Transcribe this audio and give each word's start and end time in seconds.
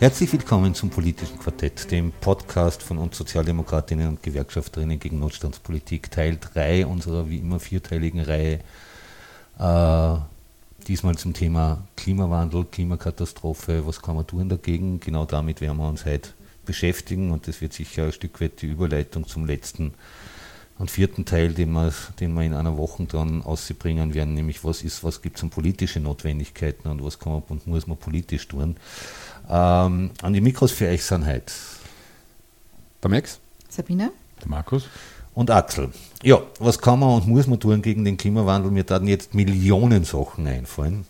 Herzlich 0.00 0.32
willkommen 0.32 0.74
zum 0.74 0.88
Politischen 0.88 1.38
Quartett, 1.38 1.90
dem 1.90 2.10
Podcast 2.10 2.82
von 2.82 2.96
uns 2.96 3.18
Sozialdemokratinnen 3.18 4.08
und 4.08 4.22
Gewerkschafterinnen 4.22 4.98
gegen 4.98 5.18
Notstandspolitik, 5.18 6.10
Teil 6.10 6.38
3 6.40 6.86
unserer 6.86 7.28
wie 7.28 7.36
immer 7.36 7.60
vierteiligen 7.60 8.22
Reihe. 8.22 8.60
Äh, 9.58 10.20
diesmal 10.88 11.18
zum 11.18 11.34
Thema 11.34 11.86
Klimawandel, 11.96 12.64
Klimakatastrophe, 12.64 13.86
was 13.86 14.00
kann 14.00 14.16
man 14.16 14.26
tun 14.26 14.48
dagegen? 14.48 15.00
Genau 15.00 15.26
damit 15.26 15.60
werden 15.60 15.76
wir 15.76 15.86
uns 15.90 16.06
heute 16.06 16.30
beschäftigen 16.64 17.30
und 17.30 17.46
das 17.46 17.60
wird 17.60 17.74
sicher 17.74 18.04
ein 18.04 18.12
Stück 18.12 18.40
weit 18.40 18.62
die 18.62 18.68
Überleitung 18.68 19.26
zum 19.26 19.44
letzten 19.44 19.92
und 20.80 20.90
vierten 20.90 21.26
Teil, 21.26 21.52
den 21.52 21.72
wir, 21.72 21.92
den 22.18 22.32
wir 22.32 22.42
in 22.42 22.54
einer 22.54 22.78
Woche 22.78 23.04
dann 23.04 23.42
ausbringen 23.42 24.14
werden, 24.14 24.32
nämlich 24.32 24.64
was 24.64 24.82
ist, 24.82 25.04
was 25.04 25.20
gibt 25.20 25.36
es 25.36 25.42
an 25.42 25.50
politische 25.50 26.00
Notwendigkeiten 26.00 26.88
und 26.88 27.04
was 27.04 27.18
kann 27.18 27.34
man 27.34 27.42
und 27.50 27.66
muss 27.66 27.86
man 27.86 27.98
politisch 27.98 28.48
tun. 28.48 28.76
Ähm, 29.46 30.10
an 30.22 30.32
die 30.32 30.40
Mikros 30.40 30.72
für 30.72 30.88
euch 30.88 31.04
sind 31.04 31.26
heute 31.26 31.52
der 33.02 33.10
Max, 33.10 33.38
Sabine, 33.68 34.10
der 34.40 34.48
Markus 34.48 34.86
und 35.34 35.50
Axel. 35.50 35.90
Ja, 36.22 36.40
was 36.58 36.80
kann 36.80 36.98
man 36.98 37.10
und 37.20 37.28
muss 37.28 37.46
man 37.46 37.60
tun 37.60 37.82
gegen 37.82 38.06
den 38.06 38.16
Klimawandel? 38.16 38.70
Mir 38.70 38.88
werden 38.88 39.06
jetzt 39.06 39.34
Millionen 39.34 40.04
Sachen 40.04 40.46
einfallen. 40.46 41.04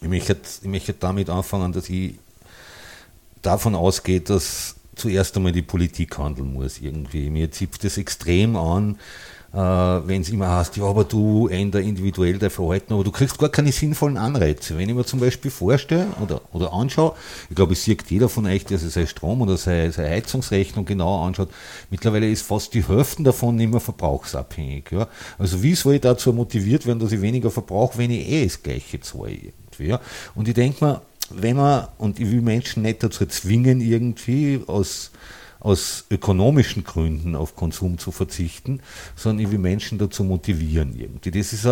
Ich 0.00 0.08
möchte, 0.08 0.36
ich 0.36 0.68
möchte 0.68 0.92
damit 0.94 1.30
anfangen, 1.30 1.72
dass 1.72 1.88
ich 1.88 2.14
davon 3.42 3.74
ausgehe, 3.74 4.20
dass 4.20 4.76
zuerst 4.94 5.36
einmal 5.36 5.52
die 5.52 5.62
Politik 5.62 6.18
handeln 6.18 6.52
muss 6.52 6.80
irgendwie. 6.80 7.30
Mir 7.30 7.50
zipft 7.50 7.84
das 7.84 7.98
extrem 7.98 8.56
an, 8.56 8.98
äh, 9.52 9.56
wenn 9.56 10.22
es 10.22 10.30
immer 10.30 10.48
heißt, 10.48 10.76
ja, 10.78 10.84
aber 10.84 11.04
du 11.04 11.48
änder 11.48 11.80
individuell 11.80 12.38
dein 12.38 12.50
Verhalten, 12.50 12.94
aber 12.94 13.04
du 13.04 13.10
kriegst 13.10 13.38
gar 13.38 13.50
keine 13.50 13.70
sinnvollen 13.70 14.16
Anreize. 14.16 14.78
Wenn 14.78 14.88
ich 14.88 14.94
mir 14.94 15.04
zum 15.04 15.20
Beispiel 15.20 15.50
vorstelle 15.50 16.06
oder, 16.22 16.40
oder 16.52 16.72
anschaue, 16.72 17.14
ich 17.50 17.56
glaube, 17.56 17.74
es 17.74 17.84
sieht 17.84 18.02
jeder 18.10 18.28
von 18.28 18.46
euch, 18.46 18.64
der 18.64 18.78
sich 18.78 18.92
sein 18.92 19.06
Strom 19.06 19.42
oder 19.42 19.58
seine, 19.58 19.92
seine 19.92 20.08
Heizungsrechnung 20.08 20.86
genauer 20.86 21.26
anschaut, 21.26 21.50
mittlerweile 21.90 22.30
ist 22.30 22.42
fast 22.42 22.72
die 22.72 22.86
Hälfte 22.86 23.22
davon 23.24 23.56
nicht 23.56 23.70
mehr 23.70 23.80
verbrauchsabhängig. 23.80 24.90
Ja? 24.90 25.08
Also 25.38 25.62
wie 25.62 25.74
soll 25.74 25.94
ich 25.94 26.00
dazu 26.00 26.32
motiviert 26.32 26.86
werden, 26.86 26.98
dass 26.98 27.12
ich 27.12 27.20
weniger 27.20 27.50
verbrauche, 27.50 27.98
wenn 27.98 28.10
ich 28.10 28.26
eh 28.28 28.44
das 28.44 28.62
Gleiche 28.62 29.00
zahle 29.00 29.32
irgendwie. 29.32 29.88
Ja? 29.88 30.00
Und 30.34 30.48
ich 30.48 30.54
denke 30.54 30.82
mir, 30.82 31.02
wenn 31.36 31.56
man, 31.56 31.88
und 31.98 32.18
ich 32.20 32.30
will 32.30 32.42
Menschen 32.42 32.82
nicht 32.82 33.02
dazu 33.02 33.26
zwingen, 33.26 33.80
irgendwie 33.80 34.60
aus 34.66 35.10
aus 35.62 36.06
ökonomischen 36.10 36.82
Gründen 36.82 37.36
auf 37.36 37.54
Konsum 37.54 37.96
zu 37.96 38.10
verzichten, 38.10 38.80
sondern 39.14 39.46
ich 39.46 39.52
will 39.52 39.60
Menschen 39.60 39.96
dazu 39.96 40.24
motivieren 40.24 40.98
irgendwie. 40.98 41.30
Das 41.30 41.52
ist 41.52 41.68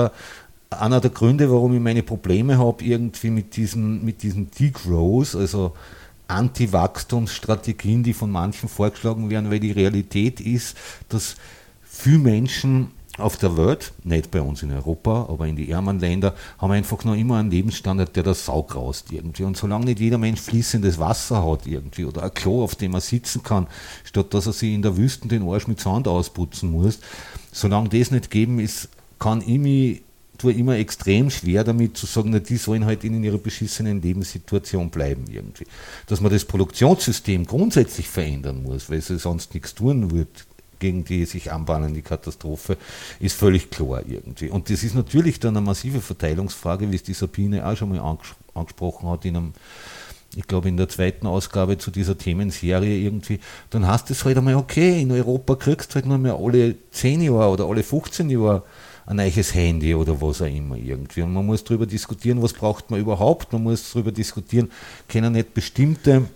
einer 0.70 1.00
der 1.00 1.10
Gründe, 1.10 1.50
warum 1.50 1.74
ich 1.74 1.80
meine 1.80 2.04
Probleme 2.04 2.58
habe 2.58 2.84
irgendwie 2.84 3.30
mit 3.30 3.56
diesen, 3.56 4.04
mit 4.04 4.22
diesen 4.22 4.50
Degrowth, 4.52 5.34
also 5.34 5.74
Anti-Wachstumsstrategien, 6.28 8.04
die 8.04 8.14
von 8.14 8.30
manchen 8.30 8.68
vorgeschlagen 8.68 9.28
werden, 9.28 9.50
weil 9.50 9.58
die 9.58 9.72
Realität 9.72 10.40
ist, 10.40 10.76
dass 11.08 11.34
viele 11.82 12.18
Menschen 12.18 12.92
auf 13.20 13.36
der 13.36 13.56
Welt, 13.56 13.92
nicht 14.04 14.30
bei 14.30 14.40
uns 14.40 14.62
in 14.62 14.72
Europa, 14.72 15.26
aber 15.28 15.46
in 15.46 15.56
die 15.56 15.70
ärmeren 15.70 16.00
Länder, 16.00 16.34
haben 16.58 16.72
einfach 16.72 17.04
noch 17.04 17.14
immer 17.14 17.36
einen 17.36 17.50
Lebensstandard, 17.50 18.16
der 18.16 18.22
das 18.22 18.46
Sau 18.46 18.62
graust 18.62 19.12
irgendwie. 19.12 19.44
Und 19.44 19.56
solange 19.56 19.86
nicht 19.86 20.00
jeder 20.00 20.18
Mensch 20.18 20.40
fließendes 20.40 20.98
Wasser 20.98 21.44
hat 21.48 21.66
irgendwie 21.66 22.04
oder 22.04 22.22
ein 22.22 22.34
Klo, 22.34 22.62
auf 22.62 22.74
dem 22.74 22.94
er 22.94 23.00
sitzen 23.00 23.42
kann, 23.42 23.66
statt 24.04 24.32
dass 24.34 24.46
er 24.46 24.52
sich 24.52 24.72
in 24.72 24.82
der 24.82 24.96
Wüste 24.96 25.28
den 25.28 25.48
Arsch 25.48 25.66
mit 25.66 25.80
Sand 25.80 26.08
ausputzen 26.08 26.70
muss, 26.70 26.98
solange 27.52 27.88
das 27.88 28.10
nicht 28.10 28.30
geben 28.30 28.58
ist, 28.58 28.88
kann 29.18 29.42
ich 29.42 29.58
mich 29.58 30.02
tue 30.40 30.52
immer 30.52 30.76
extrem 30.76 31.30
schwer 31.30 31.64
damit 31.64 31.96
zu 31.96 32.06
sagen, 32.06 32.30
na, 32.30 32.38
die 32.38 32.56
sollen 32.56 32.86
halt 32.86 33.04
in 33.04 33.22
ihrer 33.22 33.38
beschissenen 33.38 34.00
Lebenssituation 34.00 34.90
bleiben 34.90 35.24
irgendwie. 35.28 35.66
Dass 36.06 36.20
man 36.20 36.32
das 36.32 36.44
Produktionssystem 36.44 37.46
grundsätzlich 37.46 38.08
verändern 38.08 38.62
muss, 38.62 38.88
weil 38.88 39.02
sie 39.02 39.18
sonst 39.18 39.54
nichts 39.54 39.74
tun 39.74 40.10
wird, 40.10 40.46
gegen 40.80 41.04
die 41.04 41.24
sich 41.24 41.52
anbahnende 41.52 42.02
Katastrophe, 42.02 42.76
ist 43.20 43.36
völlig 43.36 43.70
klar 43.70 44.02
irgendwie. 44.06 44.48
Und 44.48 44.68
das 44.68 44.82
ist 44.82 44.94
natürlich 44.94 45.38
dann 45.38 45.56
eine 45.56 45.64
massive 45.64 46.00
Verteilungsfrage, 46.00 46.90
wie 46.90 46.96
es 46.96 47.04
die 47.04 47.14
Sabine 47.14 47.64
auch 47.64 47.76
schon 47.76 47.90
mal 47.90 48.18
angesprochen 48.54 49.08
hat 49.08 49.24
in 49.24 49.36
einem 49.36 49.52
ich 50.36 50.46
glaube 50.46 50.68
in 50.68 50.76
der 50.76 50.88
zweiten 50.88 51.26
Ausgabe 51.26 51.78
zu 51.78 51.90
dieser 51.90 52.16
Themenserie 52.16 52.98
irgendwie, 52.98 53.40
dann 53.70 53.86
hast 53.86 54.08
du 54.08 54.12
es 54.12 54.24
halt 54.24 54.38
einmal, 54.38 54.54
okay, 54.54 55.02
in 55.02 55.10
Europa 55.10 55.56
kriegst 55.56 55.90
du 55.90 55.96
halt 55.96 56.06
nur 56.06 56.18
mehr 56.18 56.36
alle 56.36 56.76
10 56.92 57.22
Jahre 57.22 57.50
oder 57.50 57.64
alle 57.64 57.82
15 57.82 58.30
Jahre 58.30 58.62
ein 59.06 59.16
neues 59.16 59.54
Handy 59.54 59.94
oder 59.94 60.20
was 60.20 60.40
auch 60.40 60.46
immer 60.46 60.76
irgendwie. 60.76 61.22
Und 61.22 61.32
man 61.32 61.44
muss 61.44 61.64
darüber 61.64 61.84
diskutieren, 61.84 62.40
was 62.42 62.52
braucht 62.52 62.90
man 62.90 63.00
überhaupt, 63.00 63.52
man 63.52 63.64
muss 63.64 63.92
darüber 63.92 64.12
diskutieren, 64.12 64.70
können 65.08 65.32
nicht 65.32 65.52
bestimmte 65.52 66.28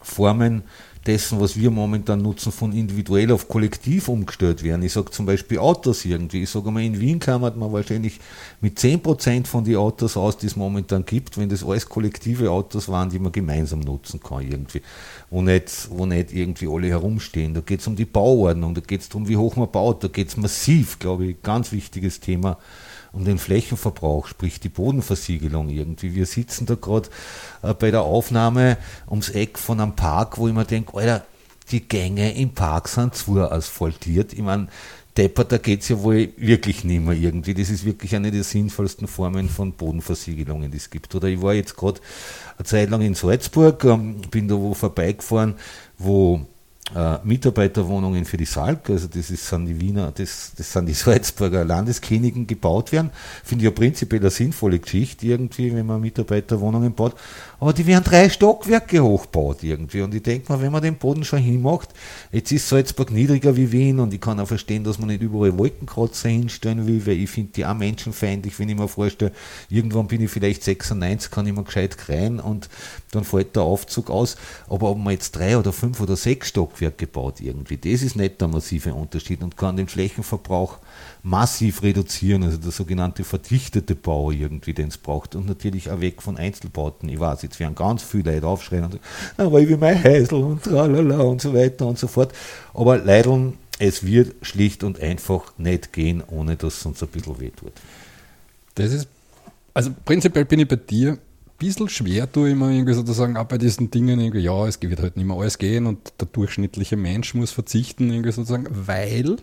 Formen 0.00 0.62
dessen, 1.06 1.40
was 1.40 1.56
wir 1.56 1.70
momentan 1.70 2.22
nutzen, 2.22 2.52
von 2.52 2.72
individuell 2.72 3.30
auf 3.32 3.48
kollektiv 3.48 4.08
umgestellt 4.08 4.62
werden. 4.62 4.82
Ich 4.82 4.92
sage 4.92 5.10
zum 5.10 5.26
Beispiel 5.26 5.58
Autos 5.58 6.04
irgendwie. 6.04 6.42
Ich 6.42 6.50
sage 6.50 6.70
mal, 6.70 6.82
in 6.82 6.98
Wien 6.98 7.18
kann 7.18 7.40
man 7.40 7.72
wahrscheinlich 7.72 8.20
mit 8.60 8.78
10% 8.78 9.46
von 9.46 9.64
den 9.64 9.76
Autos 9.76 10.16
aus, 10.16 10.38
die 10.38 10.46
es 10.46 10.56
momentan 10.56 11.04
gibt, 11.04 11.36
wenn 11.38 11.48
das 11.48 11.64
alles 11.64 11.88
kollektive 11.88 12.50
Autos 12.50 12.88
waren, 12.88 13.10
die 13.10 13.18
man 13.18 13.32
gemeinsam 13.32 13.80
nutzen 13.80 14.20
kann 14.20 14.42
irgendwie. 14.42 14.80
Wo 15.30 15.42
nicht, 15.42 15.88
wo 15.90 16.06
nicht 16.06 16.32
irgendwie 16.32 16.68
alle 16.68 16.88
herumstehen. 16.88 17.54
Da 17.54 17.60
geht 17.60 17.80
es 17.80 17.86
um 17.86 17.96
die 17.96 18.04
Bauordnung, 18.04 18.74
da 18.74 18.80
geht 18.80 19.02
es 19.02 19.08
darum, 19.08 19.28
wie 19.28 19.36
hoch 19.36 19.56
man 19.56 19.70
baut, 19.70 20.02
da 20.02 20.08
geht 20.08 20.28
es 20.28 20.36
massiv, 20.36 20.98
glaube 20.98 21.26
ich, 21.26 21.42
ganz 21.42 21.72
wichtiges 21.72 22.20
Thema 22.20 22.58
um 23.14 23.24
den 23.24 23.38
Flächenverbrauch, 23.38 24.26
sprich 24.26 24.60
die 24.60 24.68
Bodenversiegelung 24.68 25.68
irgendwie. 25.68 26.14
Wir 26.14 26.26
sitzen 26.26 26.66
da 26.66 26.74
gerade 26.74 27.08
äh, 27.62 27.72
bei 27.74 27.90
der 27.90 28.02
Aufnahme 28.02 28.76
ums 29.08 29.30
Eck 29.30 29.58
von 29.58 29.80
einem 29.80 29.96
Park, 29.96 30.38
wo 30.38 30.48
ich 30.48 30.54
mir 30.54 30.64
denke, 30.64 30.96
Alter, 30.96 31.24
die 31.70 31.80
Gänge 31.80 32.34
im 32.34 32.50
Park 32.50 32.88
sind 32.88 33.14
zwar 33.14 33.52
asphaltiert. 33.52 34.32
Ich 34.32 34.42
meine, 34.42 34.68
Depper, 35.16 35.44
da 35.44 35.58
geht 35.58 35.82
es 35.82 35.88
ja 35.88 36.02
wohl 36.02 36.30
wirklich 36.36 36.82
nicht 36.82 37.04
mehr 37.04 37.14
irgendwie. 37.14 37.54
Das 37.54 37.70
ist 37.70 37.84
wirklich 37.84 38.16
eine 38.16 38.32
der 38.32 38.42
sinnvollsten 38.42 39.06
Formen 39.06 39.48
von 39.48 39.72
Bodenversiegelungen, 39.72 40.72
die 40.72 40.76
es 40.76 40.90
gibt. 40.90 41.14
Oder 41.14 41.28
ich 41.28 41.40
war 41.40 41.54
jetzt 41.54 41.76
gerade 41.76 42.00
eine 42.58 42.64
Zeit 42.66 42.90
lang 42.90 43.00
in 43.00 43.14
Salzburg, 43.14 43.84
ähm, 43.84 44.22
bin 44.30 44.48
da 44.48 44.56
wo 44.56 44.74
vorbeigefahren, 44.74 45.54
wo 45.98 46.44
äh, 46.94 47.16
Mitarbeiterwohnungen 47.24 48.26
für 48.26 48.36
die 48.36 48.44
Salk, 48.44 48.90
also 48.90 49.08
das 49.08 49.30
ist, 49.30 49.46
sind 49.46 49.66
die 49.66 49.80
Wiener, 49.80 50.12
das, 50.14 50.52
das 50.56 50.70
sind 50.70 50.86
die 50.86 50.92
Salzburger 50.92 51.64
Landeskliniken 51.64 52.46
gebaut 52.46 52.92
werden. 52.92 53.10
Finde 53.42 53.64
ich 53.64 53.70
ja 53.70 53.74
prinzipiell 53.74 54.20
eine 54.20 54.30
sinnvolle 54.30 54.78
Geschichte 54.78 55.26
irgendwie, 55.26 55.74
wenn 55.74 55.86
man 55.86 56.02
Mitarbeiterwohnungen 56.02 56.92
baut. 56.92 57.14
Aber 57.58 57.72
die 57.72 57.86
werden 57.86 58.04
drei 58.04 58.28
Stockwerke 58.28 59.02
hochgebaut 59.02 59.62
irgendwie. 59.62 60.02
Und 60.02 60.14
ich 60.14 60.22
denke 60.22 60.52
mal, 60.52 60.60
wenn 60.60 60.70
man 60.70 60.82
den 60.82 60.96
Boden 60.96 61.24
schon 61.24 61.38
hinmacht, 61.38 61.88
jetzt 62.30 62.52
ist 62.52 62.68
Salzburg 62.68 63.10
niedriger 63.10 63.56
wie 63.56 63.72
Wien 63.72 63.98
und 63.98 64.12
ich 64.12 64.20
kann 64.20 64.38
auch 64.38 64.48
verstehen, 64.48 64.84
dass 64.84 64.98
man 64.98 65.08
nicht 65.08 65.22
überall 65.22 65.56
Wolkenkratzer 65.56 66.28
hinstellen 66.28 66.86
will, 66.86 67.06
weil 67.06 67.14
ich 67.16 67.30
finde 67.30 67.52
die 67.52 67.64
auch 67.64 67.74
menschenfeindlich, 67.74 68.58
wenn 68.58 68.68
ich 68.68 68.76
mir 68.76 68.88
vorstelle, 68.88 69.32
irgendwann 69.70 70.06
bin 70.06 70.20
ich 70.20 70.30
vielleicht 70.30 70.62
96, 70.62 71.30
kann 71.30 71.46
ich 71.46 71.54
mir 71.54 71.64
gescheit 71.64 71.96
kreien 71.96 72.40
und 72.40 72.68
dann 73.12 73.24
fällt 73.24 73.56
der 73.56 73.62
Aufzug 73.62 74.10
aus. 74.10 74.36
Aber 74.68 74.90
ob 74.90 74.98
man 74.98 75.14
jetzt 75.14 75.32
drei 75.32 75.56
oder 75.56 75.72
fünf 75.72 76.00
oder 76.00 76.16
sechs 76.16 76.52
Stockwerke 76.74 77.06
baut 77.06 77.40
irgendwie, 77.40 77.76
das 77.76 78.02
ist 78.02 78.16
nicht 78.16 78.40
der 78.40 78.48
massive 78.48 78.94
Unterschied 78.94 79.42
und 79.42 79.56
kann 79.56 79.76
den 79.76 79.86
Flächenverbrauch 79.86 80.78
massiv 81.22 81.82
reduzieren, 81.82 82.42
also 82.42 82.58
der 82.58 82.72
sogenannte 82.72 83.24
verdichtete 83.24 83.94
Bau 83.94 84.30
irgendwie, 84.30 84.74
den 84.74 84.88
es 84.88 84.98
braucht 84.98 85.34
und 85.34 85.46
natürlich 85.46 85.90
auch 85.90 86.00
weg 86.00 86.20
von 86.20 86.36
Einzelbauten. 86.36 87.08
Ich 87.08 87.20
weiß, 87.20 87.42
jetzt 87.42 87.60
werden 87.60 87.74
ganz 87.74 88.02
viele 88.02 88.34
Leute 88.34 88.46
aufschreien 88.46 88.84
und 88.84 88.92
sagen, 88.92 89.04
aber 89.36 89.60
ich 89.60 89.68
will 89.68 89.78
mein 89.78 90.02
Häusl 90.02 90.34
und 90.34 90.62
tralala 90.62 91.20
und 91.20 91.40
so 91.40 91.54
weiter 91.54 91.86
und 91.86 91.98
so 91.98 92.08
fort. 92.08 92.32
Aber 92.72 92.98
leider, 92.98 93.52
es 93.78 94.04
wird 94.04 94.34
schlicht 94.42 94.84
und 94.84 95.00
einfach 95.00 95.52
nicht 95.58 95.92
gehen, 95.92 96.22
ohne 96.28 96.56
dass 96.56 96.78
es 96.78 96.86
uns 96.86 97.02
ein 97.02 97.08
bisschen 97.08 97.40
wehtut. 97.40 97.72
Das 98.74 98.92
ist, 98.92 99.08
also 99.72 99.90
prinzipiell 100.04 100.44
bin 100.44 100.60
ich 100.60 100.68
bei 100.68 100.76
dir, 100.76 101.18
bisschen 101.58 101.88
schwer 101.88 102.30
tue 102.30 102.50
ich 102.50 102.56
mir 102.56 102.72
irgendwie 102.72 102.94
sozusagen 102.94 103.36
auch 103.36 103.44
bei 103.44 103.58
diesen 103.58 103.90
Dingen 103.90 104.20
irgendwie, 104.20 104.40
ja, 104.40 104.66
es 104.66 104.80
wird 104.80 105.00
halt 105.00 105.16
nicht 105.16 105.26
mehr 105.26 105.36
alles 105.36 105.58
gehen 105.58 105.86
und 105.86 106.12
der 106.20 106.28
durchschnittliche 106.28 106.96
Mensch 106.96 107.34
muss 107.34 107.50
verzichten, 107.50 108.10
irgendwie 108.10 108.32
sozusagen, 108.32 108.66
weil 108.70 109.36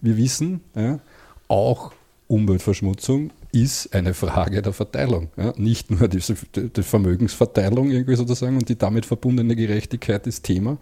wir 0.00 0.16
wissen, 0.16 0.60
ja, 0.74 1.00
auch 1.48 1.92
Umweltverschmutzung 2.28 3.30
ist 3.52 3.94
eine 3.94 4.12
Frage 4.12 4.60
der 4.60 4.74
Verteilung. 4.74 5.30
Ja. 5.36 5.54
Nicht 5.56 5.90
nur 5.90 6.08
die, 6.08 6.22
die, 6.54 6.82
Vermögensverteilung 6.82 7.90
irgendwie 7.90 8.16
sozusagen 8.16 8.56
und 8.56 8.68
die 8.68 8.76
damit 8.76 9.06
verbundene 9.06 9.56
Gerechtigkeit 9.56 10.26
ist 10.26 10.44
Thema, 10.44 10.76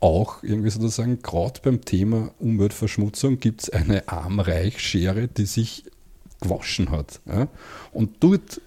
auch 0.00 0.42
irgendwie 0.42 0.70
sozusagen, 0.70 1.20
gerade 1.22 1.60
beim 1.62 1.84
Thema 1.84 2.30
Umweltverschmutzung 2.38 3.40
gibt 3.40 3.64
es 3.64 3.70
eine 3.70 4.08
Arm-Reich-Schere, 4.08 5.28
die 5.28 5.46
sich 5.46 5.84
gewaschen 6.40 6.90
hat. 6.90 7.20
Ja? 7.26 7.48
Und 7.92 8.16
dort 8.20 8.60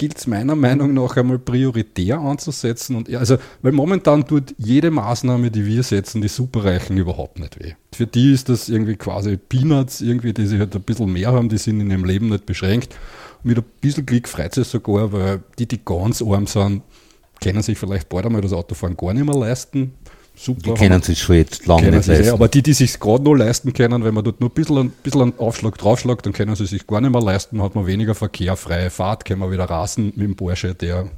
gilt 0.00 0.16
es 0.16 0.26
meiner 0.26 0.56
Meinung 0.56 0.94
nach 0.94 1.14
einmal 1.18 1.38
prioritär 1.38 2.18
anzusetzen. 2.18 2.96
Und 2.96 3.14
also, 3.14 3.36
weil 3.60 3.72
momentan 3.72 4.26
tut 4.26 4.54
jede 4.56 4.90
Maßnahme, 4.90 5.50
die 5.50 5.66
wir 5.66 5.82
setzen, 5.82 6.22
die 6.22 6.28
Superreichen 6.28 6.96
überhaupt 6.96 7.38
nicht 7.38 7.62
weh. 7.62 7.74
Für 7.94 8.06
die 8.06 8.32
ist 8.32 8.48
das 8.48 8.70
irgendwie 8.70 8.96
quasi 8.96 9.36
Peanuts, 9.36 10.00
irgendwie, 10.00 10.32
die 10.32 10.46
sie 10.46 10.58
halt 10.58 10.74
ein 10.74 10.80
bisschen 10.80 11.12
mehr 11.12 11.32
haben, 11.32 11.50
die 11.50 11.58
sind 11.58 11.80
in 11.80 11.90
ihrem 11.90 12.06
Leben 12.06 12.30
nicht 12.30 12.46
beschränkt. 12.46 12.96
Mit 13.42 13.58
ein 13.58 13.64
bisschen 13.82 14.06
Glück 14.06 14.26
freut 14.26 14.56
es 14.56 14.70
sogar, 14.70 15.12
weil 15.12 15.42
die, 15.58 15.68
die 15.68 15.84
ganz 15.84 16.22
arm 16.22 16.46
sind, 16.46 16.80
können 17.42 17.60
sich 17.60 17.76
vielleicht 17.76 18.08
bald 18.08 18.24
einmal 18.24 18.40
das 18.40 18.54
Autofahren 18.54 18.96
gar 18.96 19.12
nicht 19.12 19.26
mehr 19.26 19.36
leisten 19.36 19.92
super. 20.40 20.60
Die 20.62 20.74
kennen 20.74 21.02
sich 21.02 21.20
schon 21.20 21.36
jetzt 21.36 21.66
lange 21.66 21.90
nicht 21.90 22.06
leisten. 22.06 22.32
aber 22.32 22.48
die, 22.48 22.62
die 22.62 22.72
sich 22.72 22.98
gerade 22.98 23.22
noch 23.22 23.34
leisten 23.34 23.72
können, 23.72 24.04
wenn 24.04 24.14
man 24.14 24.24
dort 24.24 24.40
nur 24.40 24.50
ein 24.50 24.54
bisschen, 24.54 24.78
ein 24.78 24.90
bisschen 25.02 25.22
einen 25.22 25.38
Aufschlag 25.38 25.78
draufschlägt, 25.78 26.26
dann 26.26 26.32
können 26.32 26.54
sie 26.56 26.66
sich 26.66 26.86
gar 26.86 27.00
nicht 27.00 27.10
mehr 27.10 27.22
leisten, 27.22 27.62
hat 27.62 27.74
man 27.74 27.86
weniger 27.86 28.14
Verkehr, 28.14 28.56
freie 28.56 28.90
Fahrt, 28.90 29.24
können 29.24 29.40
wir 29.40 29.50
wieder 29.50 29.64
rasen 29.64 30.06
mit 30.16 30.26
dem 30.26 30.36
Porsche, 30.36 30.74
der 30.74 31.08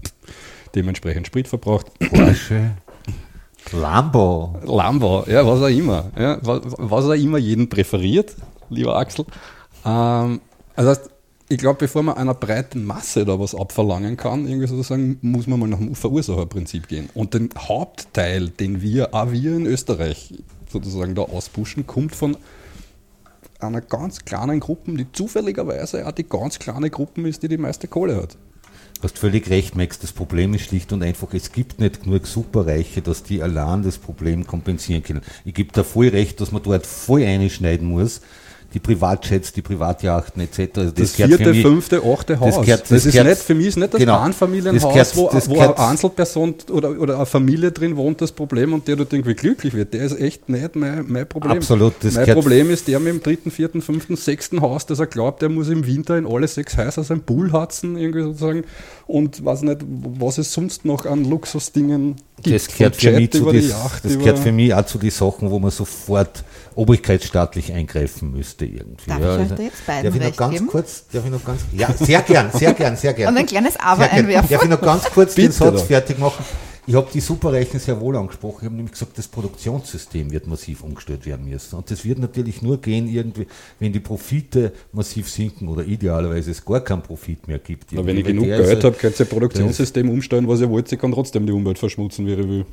dementsprechend 0.75 1.27
Sprit 1.27 1.49
verbraucht. 1.49 1.87
Porsche. 2.11 2.73
Lambo. 3.73 4.59
Lambo, 4.65 5.25
ja, 5.29 5.47
was 5.47 5.61
auch 5.61 5.67
immer. 5.67 6.11
Ja, 6.19 6.39
was, 6.43 6.61
was 6.79 7.05
auch 7.05 7.13
immer 7.13 7.39
jeden 7.39 7.69
präferiert, 7.69 8.35
lieber 8.71 8.97
Axel. 8.97 9.25
Ähm, 9.85 10.41
also 10.75 11.01
ich 11.53 11.59
glaube, 11.59 11.81
bevor 11.81 12.03
man 12.03 12.17
einer 12.17 12.33
breiten 12.33 12.83
Masse 12.83 13.27
da 13.27 13.39
was 13.39 13.55
abverlangen 13.55 14.17
kann, 14.17 14.47
irgendwie 14.47 14.67
sozusagen, 14.67 15.19
muss 15.21 15.47
man 15.47 15.61
mal 15.61 15.69
nach 15.69 15.79
dem 15.79 15.95
Verursacherprinzip 15.95 16.89
gehen. 16.89 17.11
Und 17.13 17.35
den 17.35 17.51
Hauptteil, 17.59 18.49
den 18.49 18.81
wir, 18.81 19.15
auch 19.15 19.33
wir 19.33 19.57
in 19.57 19.67
Österreich 19.67 20.33
sozusagen 20.71 21.15
da 21.15 21.23
auspushen, 21.23 21.87
kommt 21.87 22.17
von 22.17 22.39
einer 23.61 23.83
ganz 23.83 24.25
kleinen 24.25 24.61
Gruppe, 24.61 24.95
die 24.95 25.13
zufälligerweise 25.13 26.07
auch 26.07 26.13
die 26.13 26.27
ganz 26.27 26.59
kleine 26.59 26.89
Gruppe 26.89 27.29
ist, 27.29 27.43
die 27.43 27.49
die 27.49 27.59
meiste 27.59 27.87
Kohle 27.87 28.17
hat. 28.17 28.39
Du 28.97 29.03
hast 29.03 29.19
völlig 29.19 29.51
recht, 29.51 29.77
Max. 29.77 29.99
Das 29.99 30.13
Problem 30.13 30.55
ist 30.55 30.63
schlicht 30.63 30.91
und 30.93 31.03
einfach, 31.03 31.35
es 31.35 31.53
gibt 31.53 31.81
nicht 31.81 32.05
genug 32.05 32.27
Superreiche, 32.27 33.03
dass 33.03 33.25
die 33.25 33.43
allein 33.43 33.83
das 33.83 33.99
Problem 33.99 34.47
kompensieren 34.47 35.03
können. 35.03 35.21
Ich 35.45 35.53
gebe 35.53 35.71
da 35.73 35.85
voll 35.85 36.09
recht, 36.09 36.41
dass 36.41 36.51
man 36.51 36.63
dort 36.63 36.87
voll 36.87 37.23
einschneiden 37.23 37.89
muss 37.89 38.23
die 38.75 38.81
Privatjets, 38.81 39.53
die 39.53 39.63
Privatjachten 39.63 40.43
etc. 40.43 40.73
Das, 40.73 40.95
das 40.95 41.13
vierte, 41.13 41.51
mich, 41.51 41.63
fünfte, 41.63 42.03
achte 42.03 42.41
Haus. 42.41 42.57
Das, 42.57 42.65
gehört, 42.65 42.83
das, 42.83 42.89
das 42.89 43.07
ist 43.07 43.13
gehört, 43.13 43.29
nicht, 43.29 43.43
für 43.43 43.55
mich 43.55 43.67
ist 43.69 43.77
nicht 43.77 43.93
das 43.93 44.01
genau, 44.01 44.19
Bahnfamilienhaus, 44.19 44.93
gehört, 44.93 45.17
wo, 45.17 45.31
wo 45.55 45.61
eine 45.61 45.79
Einzelperson 45.79 46.55
oder, 46.71 46.99
oder 46.99 47.17
eine 47.17 47.27
Familie 47.27 47.73
drin 47.73 47.97
wohnt, 47.97 48.21
das 48.21 48.33
Problem 48.33 48.73
und 48.73 48.89
der 48.89 48.97
dort 48.97 49.13
irgendwie 49.13 49.35
glücklich 49.35 49.75
wird. 49.75 49.93
Der 49.95 50.05
ist 50.05 50.19
echt 50.19 50.49
nicht 50.49 50.77
mein, 50.77 51.05
mein 51.09 51.29
Problem. 51.29 51.59
Absolut. 51.59 51.95
mein 52.03 52.27
Problem 52.33 52.71
ist 52.71 52.89
der 52.89 52.99
mit 53.01 53.13
dem 53.13 53.23
dritten, 53.23 53.51
vierten, 53.51 53.83
fünften, 53.83 54.17
sechsten 54.17 54.61
Haus, 54.61 54.87
dass 54.87 54.99
er 54.99 55.07
glaubt, 55.07 55.43
er 55.43 55.49
muss 55.49 55.69
im 55.69 55.87
Winter 55.87 56.17
in 56.17 56.27
alle 56.27 56.49
sechs 56.49 56.77
Häuser 56.77 57.05
sein 57.05 57.21
Pool 57.21 57.53
hatzen, 57.53 57.97
irgendwie 57.97 58.23
sozusagen. 58.23 58.65
Und 59.07 59.45
weiß 59.45 59.63
nicht, 59.63 59.81
was 59.83 60.39
es 60.39 60.53
sonst 60.53 60.85
noch 60.85 61.05
an 61.07 61.25
Luxusdingen. 61.25 62.17
Das 62.39 62.67
gehört, 62.67 62.97
für 62.97 63.13
mich, 63.13 63.31
zu 63.31 63.53
die, 63.53 63.59
Yacht, 63.59 64.05
das 64.05 64.19
gehört 64.19 64.39
für 64.39 64.53
mich 64.53 64.75
auch 64.75 64.85
zu 64.85 64.99
den 64.99 65.11
Sachen, 65.11 65.51
wo 65.51 65.59
man 65.59 65.71
sofort 65.71 66.43
obrigkeitsstaatlich 66.75 67.73
eingreifen 67.73 68.33
müsste 68.33 68.65
irgendwie. 68.65 69.07
Darf 69.07 69.21
ja, 69.21 69.35
ich 69.37 69.51
also, 69.51 69.63
jetzt 69.63 69.87
beiden 69.87 70.05
darf 70.05 70.15
ich 70.21 70.31
noch 70.31 70.37
ganz 70.37 70.55
geben? 70.55 70.67
kurz, 70.67 71.05
darf 71.13 71.25
ich 71.25 71.31
noch 71.31 71.45
ganz, 71.45 71.61
ja, 71.73 71.93
sehr 71.93 72.23
gern, 72.23 72.51
sehr 72.51 72.75
gern, 72.75 72.97
sehr 72.97 73.13
gern. 73.15 73.33
Und 73.33 73.39
ein 73.39 73.47
kleines 73.47 73.79
Aber 73.79 74.11
einwerfen. 74.11 74.51
Darf 74.51 74.65
ich 74.65 74.71
noch 74.71 74.81
ganz 74.81 75.05
kurz 75.05 75.35
den 75.35 75.53
Satz 75.53 75.81
doch. 75.81 75.87
fertig 75.87 76.19
machen? 76.19 76.45
Ich 76.85 76.95
habe 76.95 77.09
die 77.15 77.21
Superreichen 77.21 77.79
sehr 77.79 78.01
wohl 78.01 78.17
angesprochen. 78.17 78.59
Ich 78.61 78.65
habe 78.65 78.75
nämlich 78.75 78.93
gesagt, 78.93 79.17
das 79.17 79.29
Produktionssystem 79.29 80.33
wird 80.33 80.49
massiv 80.49 80.83
umgestellt 80.83 81.25
werden 81.27 81.49
müssen. 81.49 81.77
Und 81.77 81.89
das 81.89 82.05
wird 82.05 82.19
natürlich 82.19 82.61
nur 82.61 82.81
gehen, 82.81 83.07
irgendwie, 83.07 83.47
wenn 83.79 83.93
die 83.93 84.01
Profite 84.01 84.73
massiv 84.93 85.29
sinken 85.29 85.69
oder 85.69 85.85
idealerweise 85.85 86.51
es 86.51 86.65
gar 86.65 86.81
keinen 86.81 87.03
Profit 87.03 87.47
mehr 87.47 87.61
gibt. 87.61 87.93
Na, 87.93 88.05
wenn 88.05 88.19
ich 88.19 88.25
genug 88.25 88.47
Geld 88.47 88.83
habe, 88.83 88.97
könnt 88.97 89.19
ihr 89.19 89.27
Produktionssystem 89.27 90.11
umstellen, 90.11 90.49
was 90.49 90.61
ihr 90.61 90.69
wollt, 90.69 90.89
sie 90.89 90.97
kann 90.97 91.13
trotzdem 91.13 91.47
die 91.47 91.53
Umwelt 91.53 91.79
verschmutzen, 91.79 92.27
wie 92.27 92.31
ihr 92.33 92.49
will. 92.49 92.67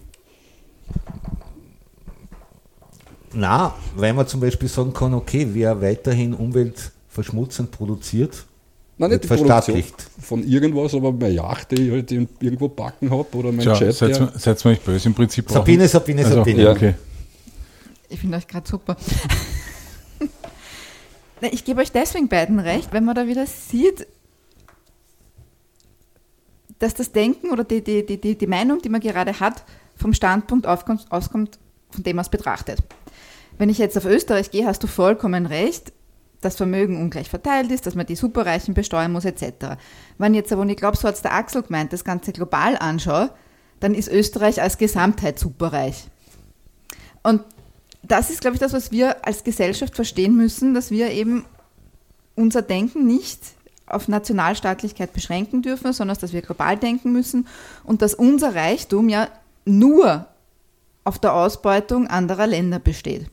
Na, 3.34 3.76
weil 3.96 4.14
man 4.14 4.26
zum 4.26 4.40
Beispiel 4.42 4.70
sagen 4.70 4.92
kann, 4.92 5.14
okay, 5.14 5.48
wer 5.52 5.82
weiterhin 5.82 6.34
umweltverschmutzend 6.34 7.70
produziert, 7.70 8.46
Nein, 9.00 9.12
nicht 9.12 9.24
die 9.24 9.28
verstaatlicht. 9.28 9.96
von 10.22 10.44
irgendwas, 10.44 10.94
aber 10.94 11.14
meine 11.14 11.34
Yacht, 11.34 11.72
die 11.72 11.88
ich 11.88 11.92
halt 11.92 12.12
irgendwo 12.12 12.68
backen 12.68 13.10
habe 13.10 13.38
oder 13.38 13.54
mein 13.54 13.62
Tja, 13.62 13.74
Chat. 13.74 13.94
Seid, 13.94 14.32
seid 14.36 14.66
mir 14.66 14.72
nicht 14.72 14.84
böse 14.84 15.08
im 15.08 15.16
Prinzip. 15.16 15.50
Sabine, 15.50 15.88
Sabine, 15.88 16.26
also, 16.26 16.36
Sabine. 16.36 16.64
Ja. 16.64 16.72
Okay. 16.72 16.96
Ich 18.10 18.20
finde 18.20 18.36
euch 18.36 18.46
gerade 18.46 18.68
super. 18.68 18.98
ich 21.42 21.64
gebe 21.64 21.80
euch 21.80 21.94
deswegen 21.94 22.28
beiden 22.28 22.60
recht, 22.60 22.92
wenn 22.92 23.06
man 23.06 23.16
da 23.16 23.26
wieder 23.26 23.46
sieht, 23.46 24.06
dass 26.80 26.94
das 26.94 27.14
Denken 27.14 27.52
oder 27.52 27.64
die, 27.64 27.82
die, 27.82 28.06
die, 28.06 28.38
die 28.38 28.48
Meinung, 28.48 28.82
die 28.82 28.90
man 28.90 29.00
gerade 29.00 29.40
hat, 29.40 29.64
vom 29.96 30.14
Standpunkt 30.14 30.68
aufkommt, 30.68 31.06
auskommt, 31.10 31.58
von 31.90 32.04
dem 32.04 32.18
man 32.18 32.24
es 32.24 32.30
betrachtet. 32.30 32.80
Wenn 33.58 33.70
ich 33.70 33.78
jetzt 33.78 33.98
auf 33.98 34.04
Österreich 34.04 34.52
gehe, 34.52 34.66
hast 34.66 34.84
du 34.84 34.88
vollkommen 34.88 35.46
recht 35.46 35.94
das 36.42 36.56
Vermögen 36.56 37.02
ungleich 37.02 37.30
verteilt 37.30 37.72
ist, 37.72 37.86
dass 37.86 37.96
man 37.96 38.06
die 38.06 38.16
Superreichen 38.16 38.74
besteuern 38.74 39.12
muss, 39.12 39.26
etc. 39.26 39.78
Wenn 40.18 40.34
jetzt 40.34 40.52
aber, 40.52 40.62
und 40.62 40.70
ich 40.70 40.78
glaube, 40.78 40.98
so 40.98 41.08
hat 41.08 41.16
es 41.16 41.22
der 41.22 41.34
Axel 41.34 41.64
gemeint, 41.64 41.92
das 41.94 42.04
Ganze 42.04 42.32
global 42.32 42.78
anschaue, 42.78 43.32
dann 43.80 43.94
ist 43.94 44.10
Österreich 44.10 44.62
als 44.62 44.78
Gesamtheit 44.78 45.40
superreich. 45.40 46.08
Und 47.24 47.44
das 48.04 48.30
ist, 48.30 48.42
glaube 48.42 48.56
ich, 48.56 48.60
das, 48.60 48.74
was 48.74 48.92
wir 48.92 49.26
als 49.26 49.44
Gesellschaft 49.44 49.96
verstehen 49.96 50.36
müssen, 50.36 50.74
dass 50.74 50.92
wir 50.92 51.12
eben 51.12 51.46
unser 52.36 52.62
Denken 52.62 53.06
nicht 53.06 53.40
auf 53.86 54.08
Nationalstaatlichkeit 54.08 55.14
beschränken 55.14 55.62
dürfen, 55.62 55.94
sondern 55.94 56.18
dass 56.18 56.32
wir 56.32 56.42
global 56.42 56.78
denken 56.78 57.12
müssen 57.12 57.48
und 57.84 58.02
dass 58.02 58.14
unser 58.14 58.56
Reichtum 58.56 59.10
ja 59.10 59.28
nur 59.66 60.28
auf 61.04 61.20
der 61.20 61.34
Ausbeutung 61.34 62.08
anderer 62.08 62.48
Länder 62.48 62.80
besteht. 62.80 63.30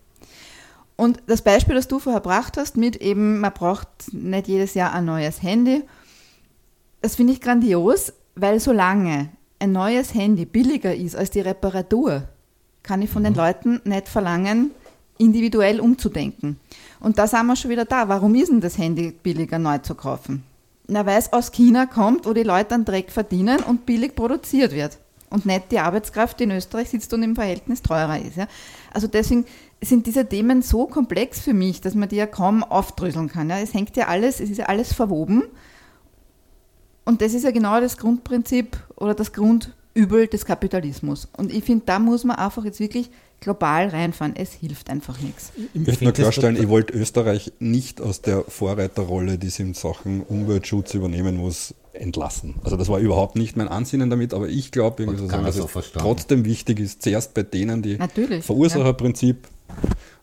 Und 0.96 1.22
das 1.26 1.42
Beispiel, 1.42 1.74
das 1.74 1.88
du 1.88 1.98
vorher 1.98 2.20
gebracht 2.20 2.56
hast, 2.56 2.76
mit 2.76 2.96
eben, 2.96 3.40
man 3.40 3.52
braucht 3.52 3.88
nicht 4.12 4.48
jedes 4.48 4.74
Jahr 4.74 4.94
ein 4.94 5.04
neues 5.04 5.42
Handy, 5.42 5.82
das 7.02 7.16
finde 7.16 7.34
ich 7.34 7.40
grandios, 7.40 8.12
weil 8.34 8.58
solange 8.58 9.28
ein 9.58 9.72
neues 9.72 10.14
Handy 10.14 10.44
billiger 10.44 10.94
ist 10.94 11.14
als 11.16 11.30
die 11.30 11.40
Reparatur, 11.40 12.28
kann 12.82 13.02
ich 13.02 13.10
von 13.10 13.24
den 13.24 13.34
mhm. 13.34 13.38
Leuten 13.38 13.80
nicht 13.84 14.08
verlangen, 14.08 14.70
individuell 15.18 15.80
umzudenken. 15.80 16.58
Und 17.00 17.18
da 17.18 17.26
sind 17.26 17.46
wir 17.46 17.56
schon 17.56 17.70
wieder 17.70 17.84
da. 17.84 18.08
Warum 18.08 18.34
ist 18.34 18.50
denn 18.50 18.60
das 18.60 18.78
Handy 18.78 19.12
billiger 19.12 19.58
neu 19.58 19.78
zu 19.78 19.94
kaufen? 19.94 20.44
Na, 20.88 21.04
weil 21.04 21.18
es 21.18 21.32
aus 21.32 21.52
China 21.52 21.86
kommt, 21.86 22.26
wo 22.26 22.32
die 22.32 22.42
Leute 22.42 22.74
einen 22.74 22.84
Dreck 22.84 23.10
verdienen 23.10 23.60
und 23.60 23.86
billig 23.86 24.14
produziert 24.14 24.72
wird. 24.72 24.98
Und 25.36 25.44
nicht 25.44 25.70
die 25.70 25.80
Arbeitskraft, 25.80 26.40
die 26.40 26.44
in 26.44 26.50
Österreich 26.52 26.88
sitzt 26.88 27.12
und 27.12 27.22
im 27.22 27.34
Verhältnis 27.34 27.82
teurer 27.82 28.18
ist. 28.18 28.38
Ja? 28.38 28.48
Also 28.90 29.06
deswegen 29.06 29.44
sind 29.82 30.06
diese 30.06 30.26
Themen 30.26 30.62
so 30.62 30.86
komplex 30.86 31.40
für 31.40 31.52
mich, 31.52 31.82
dass 31.82 31.94
man 31.94 32.08
die 32.08 32.16
ja 32.16 32.26
kaum 32.26 32.64
aufdröseln 32.64 33.28
kann. 33.28 33.50
Ja. 33.50 33.58
Es 33.58 33.74
hängt 33.74 33.94
ja 33.98 34.06
alles, 34.06 34.40
es 34.40 34.48
ist 34.48 34.56
ja 34.56 34.64
alles 34.64 34.94
verwoben. 34.94 35.42
Und 37.04 37.20
das 37.20 37.34
ist 37.34 37.42
ja 37.42 37.50
genau 37.50 37.78
das 37.82 37.98
Grundprinzip 37.98 38.78
oder 38.96 39.12
das 39.12 39.34
Grundübel 39.34 40.26
des 40.26 40.46
Kapitalismus. 40.46 41.28
Und 41.36 41.52
ich 41.52 41.64
finde, 41.64 41.84
da 41.84 41.98
muss 41.98 42.24
man 42.24 42.36
einfach 42.36 42.64
jetzt 42.64 42.80
wirklich 42.80 43.10
global 43.40 43.88
reinfahren. 43.88 44.34
Es 44.36 44.52
hilft 44.52 44.90
einfach 44.90 45.20
nichts. 45.20 45.52
Ich 45.74 45.86
möchte 45.86 46.04
nur 46.04 46.12
klarstellen, 46.12 46.56
ich 46.56 46.68
wollte 46.68 46.92
Österreich 46.94 47.52
nicht 47.58 48.00
aus 48.00 48.22
der 48.22 48.42
Vorreiterrolle, 48.42 49.38
die 49.38 49.50
sie 49.50 49.62
in 49.62 49.74
Sachen 49.74 50.22
Umweltschutz 50.22 50.94
übernehmen 50.94 51.36
muss, 51.36 51.74
entlassen. 51.92 52.56
Also 52.62 52.76
das 52.76 52.88
war 52.88 52.98
überhaupt 52.98 53.36
nicht 53.36 53.56
mein 53.56 53.68
Ansinnen 53.68 54.10
damit, 54.10 54.34
aber 54.34 54.48
ich 54.48 54.70
glaube, 54.70 55.06
dass 55.06 55.56
es 55.56 55.92
trotzdem 55.92 56.44
wichtig 56.44 56.80
ist, 56.80 57.02
zuerst 57.02 57.34
bei 57.34 57.42
denen, 57.42 57.82
die 57.82 57.96
Natürlich, 57.96 58.44
Verursacherprinzip 58.44 59.44
ja 59.44 59.50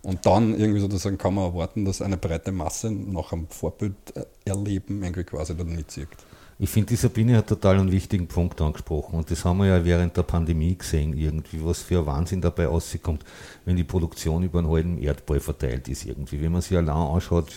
und 0.04 0.26
dann 0.26 0.60
irgendwie 0.60 0.82
sozusagen 0.82 1.18
kann 1.18 1.34
man 1.34 1.46
erwarten, 1.46 1.86
dass 1.86 2.02
eine 2.02 2.18
breite 2.18 2.52
Masse 2.52 2.92
nach 2.92 3.32
einem 3.32 3.48
Vorbild 3.48 3.96
äh, 4.16 4.26
erleben 4.46 5.02
irgendwie 5.02 5.24
quasi 5.24 5.56
dann 5.56 5.74
mitzieht. 5.74 6.10
Ich 6.64 6.70
finde, 6.70 6.92
die 6.92 6.96
Sabine 6.96 7.36
hat 7.36 7.48
total 7.48 7.78
einen 7.78 7.92
wichtigen 7.92 8.28
Punkt 8.28 8.62
angesprochen 8.62 9.18
und 9.18 9.30
das 9.30 9.44
haben 9.44 9.58
wir 9.58 9.66
ja 9.66 9.84
während 9.84 10.16
der 10.16 10.24
Pandemie 10.24 10.78
gesehen, 10.78 11.12
irgendwie, 11.12 11.60
was 11.62 11.82
für 11.82 12.00
ein 12.00 12.06
Wahnsinn 12.06 12.40
dabei 12.40 12.68
rauskommt, 12.68 13.26
wenn 13.66 13.76
die 13.76 13.84
Produktion 13.84 14.44
über 14.44 14.60
einen 14.60 14.70
halben 14.70 14.98
Erdball 14.98 15.42
verteilt 15.42 15.90
ist 15.90 16.06
irgendwie. 16.06 16.42
Wenn 16.42 16.54
man 16.54 16.62
sich 16.62 16.78
allein 16.78 16.96
anschaut, 16.96 17.52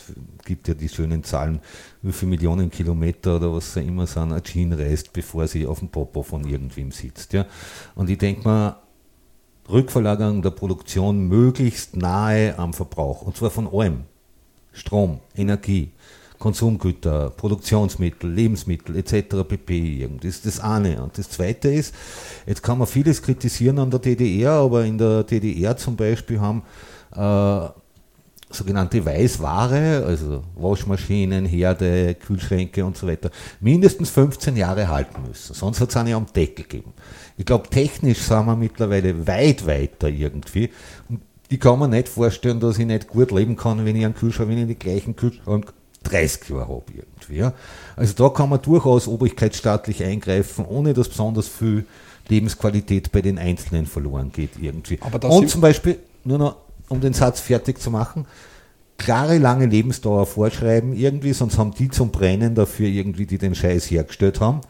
gibt 0.45 0.67
ja 0.67 0.75
die 0.75 0.89
schönen 0.89 1.23
Zahlen, 1.23 1.61
wie 2.03 2.11
viele 2.11 2.31
Millionen 2.31 2.69
Kilometer 2.69 3.37
oder 3.37 3.55
was 3.55 3.77
auch 3.77 3.81
immer 3.81 4.09
sind, 4.09 4.33
ein 4.33 4.43
Jean 4.43 4.73
reist, 4.73 5.13
bevor 5.13 5.47
sie 5.47 5.69
auf 5.69 5.79
dem 5.79 5.89
Popo 5.89 6.25
von 6.25 6.45
irgendwem 6.45 6.91
sitzt. 6.91 7.33
Ja. 7.33 7.47
Und 7.95 8.11
ich 8.11 8.19
denke 8.19 8.43
mal, 8.43 8.81
Rückverlagerung 9.69 10.43
der 10.43 10.51
Produktion 10.51 11.29
möglichst 11.29 11.97
nahe 11.97 12.59
am 12.59 12.73
Verbrauch. 12.75 13.23
Und 13.23 13.37
zwar 13.37 13.51
von 13.51 13.69
allem. 13.73 14.01
Strom, 14.73 15.21
Energie, 15.37 15.93
Konsumgüter, 16.39 17.31
Produktionsmittel, 17.31 18.31
Lebensmittel 18.31 18.97
etc. 18.97 19.45
pp. 19.49 20.09
Das 20.21 20.37
ist 20.37 20.47
das 20.47 20.61
eine. 20.61 21.03
Und 21.03 21.17
das 21.19 21.31
zweite 21.31 21.69
ist, 21.69 21.95
jetzt 22.47 22.63
kann 22.63 22.79
man 22.79 22.87
vieles 22.87 23.23
kritisieren 23.23 23.79
an 23.79 23.91
der 23.91 24.01
DDR, 24.01 24.53
aber 24.53 24.85
in 24.85 24.99
der 24.99 25.25
DDR 25.25 25.77
zum 25.77 25.97
Beispiel 25.97 26.41
haben 26.41 26.63
äh, 27.15 27.69
sogenannte 28.51 29.05
Weißware, 29.05 30.05
also 30.07 30.43
Waschmaschinen, 30.55 31.47
Herde, 31.47 32.15
Kühlschränke 32.15 32.85
und 32.85 32.97
so 32.97 33.07
weiter, 33.07 33.31
mindestens 33.61 34.11
15 34.11 34.57
Jahre 34.57 34.89
halten 34.89 35.23
müssen. 35.27 35.55
Sonst 35.55 35.81
hat 35.81 35.91
es 35.91 35.97
eine 35.97 36.15
am 36.15 36.27
Deck 36.35 36.57
gegeben. 36.57 36.93
Ich 37.37 37.45
glaube, 37.45 37.69
technisch 37.69 38.21
sind 38.21 38.47
wir 38.47 38.57
mittlerweile 38.57 39.27
weit 39.27 39.67
weiter 39.67 40.09
irgendwie. 40.09 40.71
Und 41.09 41.21
ich 41.49 41.61
kann 41.61 41.79
mir 41.79 41.89
nicht 41.89 42.09
vorstellen, 42.09 42.61
dass 42.61 42.79
ich 42.79 42.87
nicht 42.87 43.09
gut 43.09 43.31
leben 43.31 43.57
kann, 43.57 43.85
wenn 43.85 43.97
ich 43.97 44.05
einen 44.05 44.15
Kühlschrank, 44.15 44.49
wenn 44.49 44.59
ich 44.59 44.67
den 44.67 44.79
gleichen 44.79 45.17
Kühlschrank 45.17 45.73
30 46.09 46.49
Jahre 46.51 46.69
habe 46.69 46.85
irgendwie. 46.95 47.37
Ja. 47.37 47.53
Also 47.97 48.15
da 48.15 48.29
kann 48.29 48.49
man 48.49 48.63
durchaus 48.63 49.09
obrigkeitsstaatlich 49.09 50.03
eingreifen, 50.05 50.65
ohne 50.65 50.95
dass 50.95 51.09
besonders 51.09 51.49
viel 51.49 51.85
Lebensqualität 52.29 53.13
bei 53.13 53.23
den 53.23 53.39
Einzelnen 53.39 53.87
verloren 53.87 54.33
geht 54.33 54.59
irgendwie. 54.61 54.99
Und 55.29 55.49
zum 55.49 55.61
Beispiel, 55.61 55.99
nur 56.25 56.39
noch 56.39 56.57
um 56.89 57.01
den 57.01 57.13
Satz 57.13 57.41
fertig 57.41 57.81
zu 57.81 57.91
machen, 57.91 58.27
klare, 58.99 59.39
lange 59.39 59.67
Lebensdauer 59.67 60.27
vorschreiben, 60.27 60.95
irgendwie, 60.95 61.33
sonst 61.33 61.59
haben 61.59 61.73
die 61.75 61.89
zum 61.89 62.11
Brennen 62.11 62.55
dafür 62.55 62.89
irgendwie, 62.89 63.27
die 63.27 63.39
den 63.39 63.55
Scheiß 63.55 63.91
hergestellt 63.91 64.41
haben. 64.41 64.61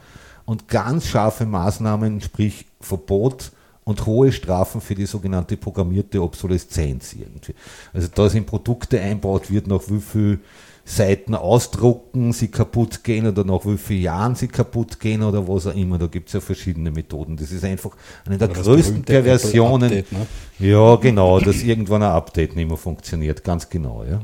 Und 0.44 0.68
ganz 0.68 1.06
scharfe 1.06 1.44
Maßnahmen, 1.44 2.20
sprich 2.20 2.66
Verbot 2.80 3.50
und 3.84 4.06
hohe 4.06 4.32
Strafen 4.32 4.80
für 4.80 4.94
die 4.94 5.06
sogenannte 5.06 5.56
programmierte 5.56 6.22
Obsoleszenz 6.22 7.14
irgendwie. 7.14 7.54
Also 7.92 8.08
da 8.12 8.28
sind 8.28 8.46
Produkte 8.46 9.00
einbaut 9.00 9.50
wird, 9.50 9.66
nach 9.66 9.82
wie 9.88 10.00
viel 10.00 10.40
Seiten 10.88 11.34
ausdrucken, 11.34 12.32
sie 12.32 12.46
kaputt 12.46 13.02
gehen 13.02 13.26
oder 13.26 13.42
nach 13.42 13.66
wie 13.66 13.76
vielen 13.76 14.02
Jahren 14.02 14.34
sie 14.36 14.46
kaputt 14.46 15.00
gehen 15.00 15.24
oder 15.24 15.48
was 15.48 15.66
auch 15.66 15.74
immer. 15.74 15.98
Da 15.98 16.06
gibt 16.06 16.28
es 16.28 16.34
ja 16.34 16.40
verschiedene 16.40 16.92
Methoden. 16.92 17.36
Das 17.36 17.50
ist 17.50 17.64
einfach 17.64 17.90
eine 18.24 18.38
der 18.38 18.46
größten 18.46 19.02
Perversionen. 19.02 19.88
Update, 19.88 20.12
ne? 20.12 20.26
Ja, 20.60 20.94
genau, 20.94 21.40
dass 21.40 21.64
irgendwann 21.64 22.04
ein 22.04 22.12
Update 22.12 22.54
nicht 22.54 22.68
mehr 22.68 22.76
funktioniert. 22.76 23.42
Ganz 23.42 23.68
genau, 23.68 24.04
ja. 24.04 24.20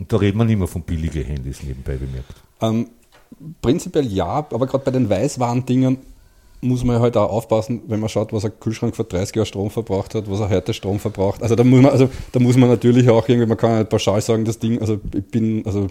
Und 0.00 0.12
da 0.12 0.16
redet 0.16 0.34
man 0.34 0.48
mehr 0.48 0.66
von 0.66 0.82
billigen 0.82 1.24
Handys 1.24 1.62
nebenbei 1.62 1.94
bemerkt. 1.94 2.34
Ähm, 2.60 2.88
prinzipiell 3.62 4.06
ja, 4.12 4.26
aber 4.26 4.66
gerade 4.66 4.84
bei 4.84 4.90
den 4.90 5.08
Weißwaren-Dingen 5.08 5.98
muss 6.60 6.84
man 6.84 7.00
halt 7.00 7.16
auch 7.16 7.30
aufpassen, 7.30 7.82
wenn 7.86 8.00
man 8.00 8.08
schaut, 8.08 8.32
was 8.32 8.44
ein 8.44 8.58
Kühlschrank 8.58 8.96
vor 8.96 9.04
30 9.04 9.36
Jahren 9.36 9.46
Strom 9.46 9.70
verbraucht 9.70 10.14
hat, 10.14 10.30
was 10.30 10.40
er 10.40 10.48
heute 10.48 10.74
Strom 10.74 10.98
verbraucht. 10.98 11.42
Also 11.42 11.54
da 11.54 11.64
muss 11.64 11.80
man, 11.80 11.92
also 11.92 12.08
da 12.32 12.40
muss 12.40 12.56
man 12.56 12.68
natürlich 12.68 13.08
auch 13.08 13.28
irgendwie, 13.28 13.46
man 13.46 13.56
kann 13.56 13.78
nicht 13.78 13.90
pauschal 13.90 14.20
sagen, 14.20 14.44
das 14.44 14.58
Ding, 14.58 14.80
also 14.80 15.00
ich 15.14 15.24
bin, 15.26 15.64
also 15.66 15.88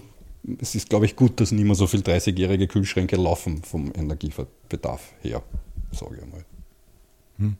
es 0.60 0.76
ist, 0.76 0.90
glaube 0.90 1.06
ich, 1.06 1.16
gut, 1.16 1.40
dass 1.40 1.52
nicht 1.52 1.66
mehr 1.66 1.76
so 1.76 1.88
viele 1.88 2.04
30-jährige 2.04 2.68
Kühlschränke 2.68 3.16
laufen 3.16 3.64
vom 3.64 3.92
Energiebedarf 3.96 5.14
her, 5.22 5.42
sage 5.92 6.16
ich 6.18 6.24
einmal. 6.24 6.46
Hm. 7.38 7.58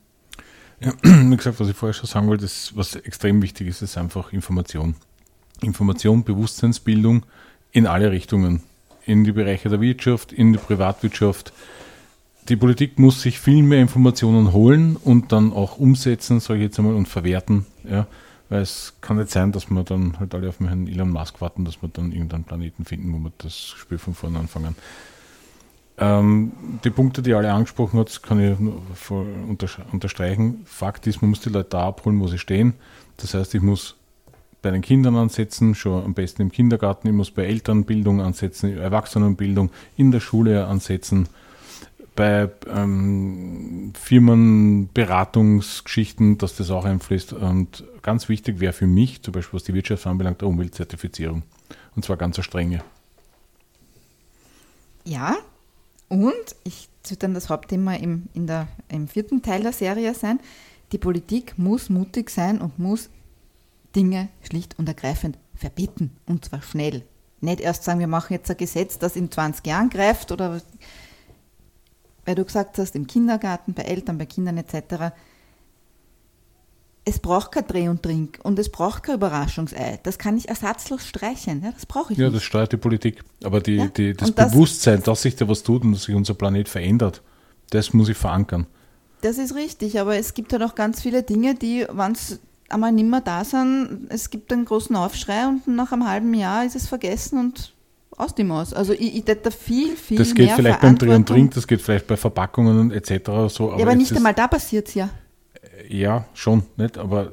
Ja, 0.80 0.92
wie 1.30 1.36
gesagt, 1.36 1.58
was 1.58 1.68
ich 1.68 1.76
vorher 1.76 1.94
schon 1.94 2.06
sagen 2.06 2.28
wollte, 2.28 2.44
ist, 2.44 2.76
was 2.76 2.94
extrem 2.96 3.42
wichtig 3.42 3.68
ist, 3.68 3.82
ist 3.82 3.96
einfach 3.96 4.32
Information. 4.32 4.94
Information, 5.62 6.22
Bewusstseinsbildung 6.22 7.24
in 7.72 7.86
alle 7.86 8.10
Richtungen. 8.10 8.62
In 9.04 9.24
die 9.24 9.32
Bereiche 9.32 9.68
der 9.68 9.80
Wirtschaft, 9.80 10.32
in 10.32 10.52
die 10.52 10.58
Privatwirtschaft, 10.58 11.52
die 12.48 12.56
Politik 12.56 12.98
muss 12.98 13.22
sich 13.22 13.40
viel 13.40 13.62
mehr 13.62 13.80
Informationen 13.80 14.52
holen 14.52 14.96
und 14.96 15.32
dann 15.32 15.52
auch 15.52 15.78
umsetzen, 15.78 16.40
sage 16.40 16.60
ich 16.60 16.64
jetzt 16.66 16.78
einmal, 16.78 16.94
und 16.94 17.06
verwerten. 17.06 17.66
Ja. 17.88 18.06
Weil 18.48 18.62
es 18.62 18.94
kann 19.00 19.16
nicht 19.16 19.30
sein, 19.30 19.50
dass 19.50 19.70
wir 19.70 19.82
dann 19.82 20.20
halt 20.20 20.34
alle 20.34 20.48
auf 20.48 20.58
den 20.58 20.68
Herrn 20.68 20.86
Elon 20.86 21.10
Musk 21.10 21.40
warten, 21.40 21.64
dass 21.64 21.82
wir 21.82 21.88
dann 21.88 22.12
irgendeinen 22.12 22.44
Planeten 22.44 22.84
finden, 22.84 23.12
wo 23.12 23.18
wir 23.18 23.32
das 23.38 23.56
Spiel 23.56 23.98
von 23.98 24.14
vorne 24.14 24.38
anfangen. 24.38 24.76
Ähm, 25.98 26.52
die 26.84 26.90
Punkte, 26.90 27.22
die 27.22 27.34
alle 27.34 27.52
angesprochen 27.52 27.98
hat, 27.98 28.22
kann 28.22 28.38
ich 28.38 28.58
nur 28.60 28.82
unterstreichen. 29.90 30.60
Fakt 30.64 31.06
ist, 31.06 31.22
man 31.22 31.30
muss 31.30 31.40
die 31.40 31.48
Leute 31.48 31.70
da 31.70 31.88
abholen, 31.88 32.20
wo 32.20 32.28
sie 32.28 32.38
stehen. 32.38 32.74
Das 33.16 33.34
heißt, 33.34 33.54
ich 33.54 33.62
muss 33.62 33.96
bei 34.62 34.70
den 34.70 34.82
Kindern 34.82 35.16
ansetzen, 35.16 35.74
schon 35.74 36.04
am 36.04 36.14
besten 36.14 36.42
im 36.42 36.52
Kindergarten, 36.52 37.08
ich 37.08 37.14
muss 37.14 37.30
bei 37.30 37.46
Elternbildung 37.46 38.20
ansetzen, 38.20 38.76
Erwachsenenbildung, 38.76 39.70
in 39.96 40.12
der 40.12 40.20
Schule 40.20 40.66
ansetzen 40.66 41.28
bei 42.16 42.50
ähm, 42.68 43.92
Firmenberatungsgeschichten, 43.94 46.38
dass 46.38 46.56
das 46.56 46.70
auch 46.70 46.84
einfließt. 46.84 47.34
Und 47.34 47.84
ganz 48.02 48.28
wichtig 48.28 48.58
wäre 48.58 48.72
für 48.72 48.88
mich, 48.88 49.22
zum 49.22 49.32
Beispiel 49.32 49.56
was 49.56 49.64
die 49.64 49.74
Wirtschaft 49.74 50.06
anbelangt, 50.06 50.40
der 50.40 50.48
Umweltzertifizierung. 50.48 51.44
Und 51.94 52.04
zwar 52.04 52.16
ganz 52.16 52.42
strenge. 52.42 52.82
Ja, 55.04 55.36
und 56.08 56.56
ich 56.64 56.88
wird 57.10 57.22
dann 57.22 57.34
das 57.34 57.48
Hauptthema 57.48 57.94
im, 57.94 58.28
in 58.34 58.46
der, 58.46 58.68
im 58.88 59.08
vierten 59.08 59.42
Teil 59.42 59.62
der 59.62 59.72
Serie 59.72 60.14
sein. 60.14 60.40
Die 60.92 60.98
Politik 60.98 61.58
muss 61.58 61.88
mutig 61.88 62.30
sein 62.30 62.60
und 62.60 62.78
muss 62.78 63.10
Dinge 63.94 64.28
schlicht 64.42 64.78
und 64.78 64.88
ergreifend 64.88 65.38
verbieten. 65.54 66.16
Und 66.26 66.44
zwar 66.44 66.62
schnell. 66.62 67.02
Nicht 67.40 67.60
erst 67.60 67.84
sagen, 67.84 68.00
wir 68.00 68.06
machen 68.06 68.32
jetzt 68.32 68.50
ein 68.50 68.56
Gesetz, 68.56 68.98
das 68.98 69.16
in 69.16 69.30
20 69.30 69.66
Jahren 69.66 69.90
greift 69.90 70.32
oder 70.32 70.60
weil 72.26 72.34
du 72.34 72.44
gesagt 72.44 72.78
hast, 72.78 72.94
im 72.94 73.06
Kindergarten, 73.06 73.72
bei 73.72 73.82
Eltern, 73.82 74.18
bei 74.18 74.26
Kindern 74.26 74.58
etc., 74.58 75.14
es 77.08 77.20
braucht 77.20 77.52
kein 77.52 77.66
Dreh 77.68 77.88
und 77.88 78.02
Trink 78.02 78.40
und 78.42 78.58
es 78.58 78.68
braucht 78.68 79.04
kein 79.04 79.14
Überraschungsei. 79.14 80.00
Das 80.02 80.18
kann 80.18 80.36
ich 80.36 80.48
ersatzlos 80.48 81.06
streichen. 81.06 81.62
Ja, 81.62 81.70
das 81.70 81.86
brauche 81.86 82.12
ich 82.12 82.18
ja, 82.18 82.26
nicht. 82.26 82.36
das 82.36 82.42
steuert 82.42 82.72
die 82.72 82.78
Politik. 82.78 83.22
Aber 83.44 83.60
die, 83.60 83.76
ja? 83.76 83.86
die, 83.86 84.12
das, 84.12 84.34
das 84.34 84.50
Bewusstsein, 84.50 85.04
dass 85.04 85.22
sich 85.22 85.36
da 85.36 85.48
was 85.48 85.62
tut 85.62 85.84
und 85.84 85.92
dass 85.92 86.02
sich 86.02 86.16
unser 86.16 86.34
Planet 86.34 86.68
verändert, 86.68 87.22
das 87.70 87.92
muss 87.92 88.08
ich 88.08 88.16
verankern. 88.16 88.66
Das 89.20 89.38
ist 89.38 89.54
richtig, 89.54 90.00
aber 90.00 90.16
es 90.16 90.34
gibt 90.34 90.52
halt 90.52 90.64
auch 90.64 90.74
ganz 90.74 91.00
viele 91.00 91.22
Dinge, 91.22 91.54
die, 91.54 91.86
wenn 91.88 92.12
es 92.12 92.40
einmal 92.68 92.90
nicht 92.90 93.08
mehr 93.08 93.20
da 93.20 93.44
sind, 93.44 94.08
es 94.08 94.30
gibt 94.30 94.52
einen 94.52 94.64
großen 94.64 94.96
Aufschrei 94.96 95.46
und 95.46 95.68
nach 95.68 95.92
einem 95.92 96.08
halben 96.08 96.34
Jahr 96.34 96.64
ist 96.64 96.74
es 96.74 96.88
vergessen 96.88 97.38
und 97.38 97.75
aus 98.16 98.34
dem 98.34 98.48
Maus. 98.48 98.72
Also 98.72 98.92
ich, 98.92 99.16
ich 99.16 99.24
da 99.24 99.50
viel, 99.50 99.96
viel 99.96 100.18
Das 100.18 100.34
geht 100.34 100.50
vielleicht 100.52 100.80
beim 100.80 100.96
Dreh 100.96 101.14
und 101.14 101.28
Trink, 101.28 101.54
das 101.54 101.66
geht 101.66 101.82
vielleicht 101.82 102.06
bei 102.06 102.16
Verpackungen 102.16 102.90
etc. 102.90 103.10
So, 103.48 103.70
aber 103.72 103.78
ja, 103.78 103.86
aber 103.86 103.94
nicht 103.94 104.14
einmal 104.14 104.34
da 104.34 104.48
passiert 104.48 104.88
es 104.88 104.94
ja. 104.94 105.10
Ja, 105.88 106.24
schon, 106.34 106.64
nicht? 106.76 106.98
Aber 106.98 107.32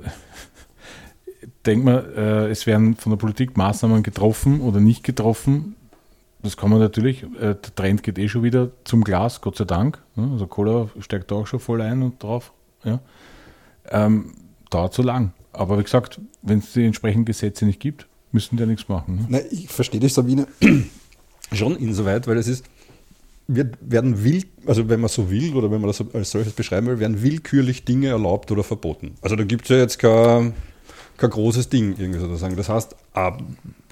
denk 1.65 1.83
mal, 1.83 2.13
äh, 2.15 2.51
es 2.51 2.67
werden 2.67 2.95
von 2.95 3.11
der 3.11 3.17
Politik 3.17 3.57
Maßnahmen 3.57 4.03
getroffen 4.03 4.61
oder 4.61 4.79
nicht 4.79 5.03
getroffen. 5.03 5.75
Das 6.41 6.57
kann 6.57 6.69
man 6.69 6.79
natürlich, 6.79 7.23
äh, 7.23 7.55
der 7.55 7.75
Trend 7.75 8.03
geht 8.03 8.19
eh 8.19 8.27
schon 8.27 8.43
wieder 8.43 8.71
zum 8.83 9.03
Glas, 9.03 9.39
Gott 9.39 9.55
sei 9.55 9.63
Dank. 9.63 9.99
Ne? 10.15 10.29
Also 10.33 10.45
Cola 10.47 10.89
steigt 10.99 11.31
da 11.31 11.35
auch 11.35 11.47
schon 11.47 11.59
voll 11.59 11.81
ein 11.81 12.01
und 12.01 12.21
drauf. 12.21 12.51
Ja. 12.83 12.99
Ähm, 13.89 14.33
dauert 14.69 14.93
so 14.93 15.03
lang. 15.03 15.31
Aber 15.53 15.79
wie 15.79 15.83
gesagt, 15.83 16.19
wenn 16.41 16.59
es 16.59 16.73
die 16.73 16.85
entsprechenden 16.85 17.25
Gesetze 17.25 17.65
nicht 17.65 17.79
gibt, 17.79 18.07
müssen 18.33 18.57
die 18.57 18.61
ja 18.61 18.67
nichts 18.67 18.87
machen. 18.89 19.15
Ne? 19.15 19.25
Na, 19.29 19.39
ich 19.51 19.69
verstehe 19.69 19.99
dich, 19.99 20.13
Sabine, 20.13 20.47
schon 21.51 21.75
insoweit, 21.75 22.27
weil 22.27 22.37
es 22.37 22.47
ist, 22.47 22.65
wir 23.47 23.71
werden 23.81 24.23
will, 24.23 24.43
also 24.65 24.87
wenn 24.89 25.01
man 25.01 25.09
so 25.09 25.29
will 25.29 25.53
oder 25.55 25.69
wenn 25.69 25.81
man 25.81 25.87
das 25.87 26.03
als 26.13 26.31
solches 26.31 26.53
beschreiben 26.53 26.87
will, 26.87 26.99
werden 26.99 27.21
willkürlich 27.21 27.85
Dinge 27.85 28.07
erlaubt 28.07 28.51
oder 28.51 28.63
verboten. 28.63 29.15
Also 29.21 29.35
da 29.35 29.43
gibt 29.43 29.63
es 29.63 29.69
ja 29.69 29.77
jetzt 29.77 29.99
kein, 29.99 30.53
kein 31.17 31.29
großes 31.29 31.69
Ding 31.69 31.95
irgendwie 31.97 32.19
sozusagen. 32.19 32.55
Das 32.55 32.69
heißt, 32.69 32.95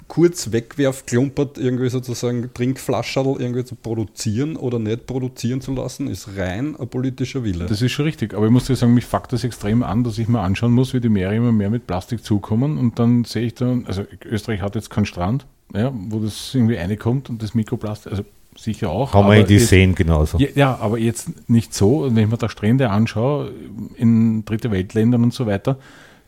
kurz 0.08 0.52
wegwerf, 0.52 1.06
klumpert 1.06 1.58
irgendwie 1.58 1.88
sozusagen 1.88 2.52
Trinkflascherl 2.52 3.36
irgendwie 3.38 3.64
zu 3.64 3.74
produzieren 3.74 4.56
oder 4.56 4.78
nicht 4.78 5.06
produzieren 5.06 5.60
zu 5.60 5.72
lassen, 5.74 6.08
ist 6.08 6.36
rein 6.36 6.76
ein 6.78 6.88
politischer 6.88 7.44
Wille. 7.44 7.66
Das 7.66 7.82
ist 7.82 7.92
schon 7.92 8.04
richtig, 8.04 8.34
aber 8.34 8.46
ich 8.46 8.52
muss 8.52 8.66
dir 8.66 8.76
sagen, 8.76 8.94
mich 8.94 9.06
fuckt 9.06 9.32
das 9.32 9.44
extrem 9.44 9.82
an, 9.82 10.04
dass 10.04 10.18
ich 10.18 10.28
mir 10.28 10.40
anschauen 10.40 10.72
muss, 10.72 10.94
wie 10.94 11.00
die 11.00 11.08
Meere 11.08 11.34
immer 11.34 11.52
mehr 11.52 11.70
mit 11.70 11.86
Plastik 11.86 12.24
zukommen 12.24 12.78
und 12.78 12.98
dann 12.98 13.24
sehe 13.24 13.46
ich 13.46 13.54
dann, 13.54 13.86
also 13.86 14.04
Österreich 14.24 14.60
hat 14.60 14.74
jetzt 14.74 14.90
keinen 14.90 15.06
Strand, 15.06 15.46
ja, 15.74 15.92
wo 15.94 16.18
das 16.18 16.54
irgendwie 16.54 16.74
reinkommt 16.76 17.30
und 17.30 17.42
das 17.42 17.54
Mikroplastik, 17.54 18.12
also 18.12 18.24
sicher 18.56 18.90
auch. 18.90 19.14
Haben 19.14 19.30
wir 19.30 19.40
in 19.40 19.46
die 19.46 19.58
Seen 19.58 19.94
genauso. 19.94 20.38
Ja, 20.38 20.48
ja, 20.54 20.78
aber 20.78 20.98
jetzt 20.98 21.48
nicht 21.48 21.74
so, 21.74 22.04
wenn 22.10 22.24
ich 22.24 22.30
mir 22.30 22.36
da 22.36 22.48
Strände 22.48 22.90
anschaue, 22.90 23.52
in 23.96 24.44
dritte 24.44 24.70
Weltländern 24.70 25.22
und 25.22 25.32
so 25.32 25.46
weiter, 25.46 25.78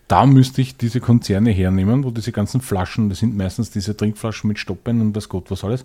da 0.09 0.27
müsste 0.27 0.61
ich 0.61 0.77
diese 0.77 1.01
Konzerne 1.01 1.51
hernehmen, 1.51 2.05
wo 2.05 2.11
diese 2.11 2.33
ganzen 2.33 2.61
Flaschen, 2.61 3.09
das 3.09 3.21
sind 3.21 3.37
meistens 3.37 3.71
diese 3.71 3.97
Trinkflaschen 3.97 4.49
mit 4.49 4.59
Stoppen 4.59 5.01
und 5.01 5.15
das 5.15 5.29
Gott 5.29 5.51
was 5.51 5.65
alles, 5.65 5.85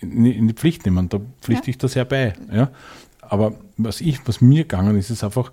in, 0.00 0.48
die 0.48 0.54
Pflicht 0.54 0.84
nehmen. 0.84 1.08
Da 1.08 1.20
pflichte 1.40 1.66
ja. 1.66 1.70
ich 1.70 1.78
das 1.78 1.96
herbei. 1.96 2.34
Ja? 2.52 2.70
Aber 3.20 3.54
was 3.76 4.00
ich, 4.00 4.26
was 4.26 4.40
mir 4.40 4.62
gegangen 4.62 4.96
ist, 4.96 5.10
ist 5.10 5.24
einfach, 5.24 5.50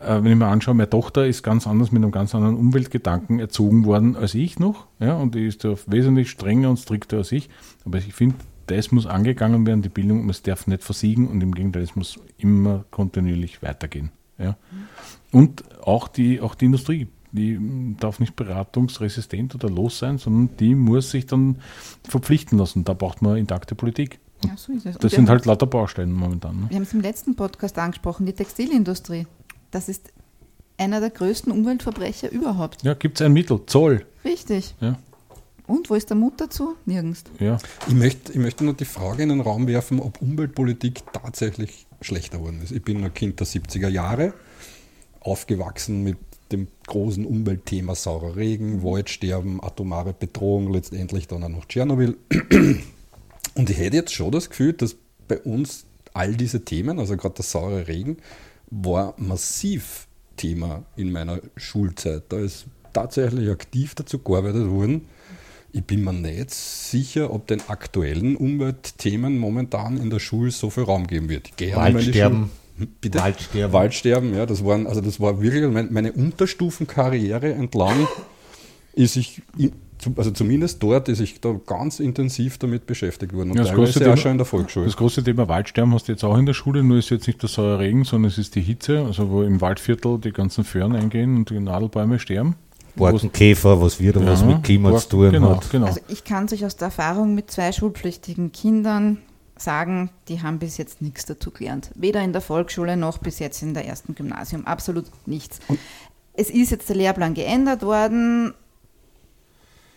äh, 0.00 0.22
wenn 0.22 0.32
ich 0.32 0.36
mir 0.36 0.46
anschaue, 0.46 0.74
meine 0.74 0.90
Tochter 0.90 1.26
ist 1.26 1.42
ganz 1.42 1.66
anders 1.66 1.90
mit 1.90 2.02
einem 2.02 2.12
ganz 2.12 2.34
anderen 2.34 2.56
Umweltgedanken 2.56 3.38
erzogen 3.38 3.84
worden 3.84 4.16
als 4.16 4.34
ich 4.34 4.58
noch. 4.58 4.86
Ja? 4.98 5.14
Und 5.14 5.34
die 5.34 5.46
ist 5.46 5.64
wesentlich 5.86 6.30
strenger 6.30 6.68
und 6.68 6.78
strikter 6.78 7.18
als 7.18 7.32
ich. 7.32 7.48
Aber 7.84 7.98
ich 7.98 8.12
finde, 8.12 8.36
das 8.66 8.92
muss 8.92 9.06
angegangen 9.06 9.66
werden, 9.66 9.82
die 9.82 9.88
Bildung, 9.88 10.22
und 10.22 10.30
es 10.30 10.42
darf 10.42 10.66
nicht 10.66 10.82
versiegen 10.82 11.28
und 11.28 11.42
im 11.42 11.54
Gegenteil, 11.54 11.82
es 11.82 11.96
muss 11.96 12.18
immer 12.38 12.84
kontinuierlich 12.90 13.62
weitergehen. 13.62 14.10
Ja? 14.38 14.56
Und 15.30 15.64
auch 15.82 16.08
die, 16.08 16.40
auch 16.40 16.54
die 16.54 16.66
Industrie 16.66 17.08
die 17.32 17.96
darf 17.98 18.20
nicht 18.20 18.36
beratungsresistent 18.36 19.54
oder 19.54 19.68
los 19.70 19.98
sein, 19.98 20.18
sondern 20.18 20.56
die 20.58 20.74
muss 20.74 21.10
sich 21.10 21.26
dann 21.26 21.56
verpflichten 22.08 22.58
lassen. 22.58 22.84
Da 22.84 22.92
braucht 22.94 23.22
man 23.22 23.36
intakte 23.36 23.74
Politik. 23.74 24.18
Ja, 24.44 24.56
so 24.56 24.72
ist 24.72 24.86
es. 24.86 24.96
Und 24.96 25.04
Das 25.04 25.12
sind 25.12 25.28
halt 25.28 25.46
lauter 25.46 25.66
Baustellen 25.66 26.12
momentan. 26.12 26.60
Ne? 26.60 26.66
Wir 26.70 26.76
haben 26.76 26.82
es 26.82 26.92
im 26.92 27.00
letzten 27.00 27.34
Podcast 27.36 27.78
angesprochen, 27.78 28.26
die 28.26 28.32
Textilindustrie. 28.32 29.26
Das 29.70 29.88
ist 29.88 30.12
einer 30.78 31.00
der 31.00 31.10
größten 31.10 31.52
Umweltverbrecher 31.52 32.30
überhaupt. 32.32 32.82
Ja, 32.82 32.94
gibt 32.94 33.20
es 33.20 33.24
ein 33.24 33.32
Mittel, 33.32 33.60
Zoll. 33.66 34.04
Richtig. 34.24 34.74
Ja, 34.80 34.98
Und 35.66 35.88
wo 35.90 35.94
ist 35.94 36.10
der 36.10 36.16
Mut 36.16 36.34
dazu? 36.40 36.74
Nirgends. 36.86 37.24
ja. 37.38 37.56
Ich 37.86 37.94
möchte, 37.94 38.32
ich 38.32 38.38
möchte 38.38 38.64
noch 38.64 38.74
die 38.76 38.84
Frage 38.84 39.22
in 39.22 39.28
den 39.28 39.40
Raum 39.40 39.66
werfen, 39.68 40.00
ob 40.00 40.20
Umweltpolitik 40.20 41.02
tatsächlich 41.12 41.86
schlechter 42.00 42.38
geworden 42.38 42.60
ist. 42.62 42.72
Ich 42.72 42.82
bin 42.82 43.02
ein 43.04 43.14
Kind 43.14 43.38
der 43.38 43.46
70er 43.46 43.88
Jahre, 43.88 44.34
aufgewachsen 45.20 46.02
mit 46.02 46.18
dem 46.52 46.68
großen 46.86 47.24
Umweltthema 47.24 47.94
saurer 47.94 48.36
Regen, 48.36 48.82
Waldsterben, 48.82 49.62
atomare 49.62 50.12
Bedrohung, 50.12 50.72
letztendlich 50.72 51.26
dann 51.26 51.42
auch 51.44 51.48
noch 51.48 51.64
Tschernobyl. 51.66 52.16
Und 53.54 53.70
ich 53.70 53.78
hätte 53.78 53.96
jetzt 53.96 54.14
schon 54.14 54.32
das 54.32 54.50
Gefühl, 54.50 54.72
dass 54.72 54.96
bei 55.28 55.38
uns 55.38 55.84
all 56.14 56.34
diese 56.34 56.64
Themen, 56.64 56.98
also 56.98 57.16
gerade 57.16 57.36
der 57.36 57.44
saure 57.44 57.88
Regen, 57.88 58.18
war 58.70 59.14
massiv 59.18 60.06
Thema 60.36 60.84
in 60.96 61.12
meiner 61.12 61.40
Schulzeit. 61.56 62.24
Da 62.30 62.38
ist 62.38 62.66
tatsächlich 62.92 63.50
aktiv 63.50 63.94
dazu 63.94 64.18
gearbeitet 64.18 64.68
worden. 64.68 65.06
Ich 65.72 65.84
bin 65.84 66.04
mir 66.04 66.12
nicht 66.12 66.50
sicher, 66.50 67.32
ob 67.32 67.46
den 67.46 67.62
aktuellen 67.68 68.36
Umweltthemen 68.36 69.38
momentan 69.38 69.96
in 69.96 70.10
der 70.10 70.18
Schule 70.18 70.50
so 70.50 70.68
viel 70.68 70.84
Raum 70.84 71.06
geben 71.06 71.28
wird. 71.30 71.48
Ich 71.48 71.56
gehe 71.56 71.74
Waldsterben. 71.74 72.50
Bitte? 73.00 73.18
Waldsterben. 73.20 73.72
Waldsterben, 73.72 74.34
ja, 74.34 74.46
das 74.46 74.64
waren, 74.64 74.86
also 74.86 75.00
das 75.00 75.20
war 75.20 75.40
wirklich 75.40 75.70
mein- 75.72 75.92
meine 75.92 76.12
Unterstufenkarriere 76.12 77.52
entlang 77.52 78.06
ist 78.94 79.16
ich, 79.16 79.40
also 80.16 80.30
zumindest 80.32 80.82
dort 80.82 81.08
ist 81.08 81.20
ich 81.20 81.40
da 81.40 81.54
ganz 81.66 81.98
intensiv 82.00 82.58
damit 82.58 82.86
beschäftigt 82.86 83.32
worden 83.32 83.52
und 83.52 83.56
Ja, 83.56 83.62
das 83.62 83.70
teilweise 83.70 83.92
große 83.92 84.00
auch 84.00 84.04
Thema- 84.04 84.16
schon 84.18 84.30
in 84.32 84.38
der 84.38 84.44
Volksschule. 84.46 84.86
Das 84.86 84.96
große 84.96 85.24
Thema 85.24 85.48
Waldsterben 85.48 85.94
hast 85.94 86.08
du 86.08 86.12
jetzt 86.12 86.24
auch 86.24 86.36
in 86.36 86.44
der 86.46 86.54
Schule, 86.54 86.82
nur 86.82 86.98
ist 86.98 87.10
jetzt 87.10 87.26
nicht 87.26 87.40
der 87.40 87.48
saure 87.48 87.78
Regen, 87.78 88.04
sondern 88.04 88.30
es 88.30 88.38
ist 88.38 88.54
die 88.54 88.60
Hitze, 88.60 89.04
also 89.06 89.30
wo 89.30 89.42
im 89.42 89.60
Waldviertel 89.60 90.18
die 90.18 90.32
ganzen 90.32 90.64
Föhren 90.64 90.94
eingehen 90.94 91.36
und 91.36 91.50
die 91.50 91.58
Nadelbäume 91.60 92.18
sterben. 92.18 92.56
Borkenkäfer, 92.96 93.80
was 93.80 93.98
wieder 94.00 94.24
was 94.26 94.44
mit 94.44 94.62
Klima 94.64 94.94
zu 94.98 95.08
tun 95.08 95.30
genau, 95.30 95.56
hat. 95.56 95.70
Genau. 95.70 95.86
Also 95.86 96.00
ich 96.08 96.24
kann 96.24 96.46
sich 96.48 96.66
aus 96.66 96.76
der 96.76 96.86
Erfahrung 96.88 97.34
mit 97.34 97.50
zwei 97.50 97.72
schulpflichtigen 97.72 98.52
Kindern 98.52 99.16
sagen, 99.64 100.10
die 100.28 100.42
haben 100.42 100.58
bis 100.58 100.76
jetzt 100.76 101.02
nichts 101.02 101.24
dazu 101.26 101.50
gelernt. 101.50 101.90
Weder 101.94 102.22
in 102.22 102.32
der 102.32 102.42
Volksschule 102.42 102.96
noch 102.96 103.18
bis 103.18 103.38
jetzt 103.38 103.62
in 103.62 103.74
der 103.74 103.86
ersten 103.86 104.14
Gymnasium. 104.14 104.66
Absolut 104.66 105.06
nichts. 105.26 105.60
Es 106.34 106.50
ist 106.50 106.70
jetzt 106.70 106.88
der 106.88 106.96
Lehrplan 106.96 107.34
geändert 107.34 107.82
worden. 107.82 108.54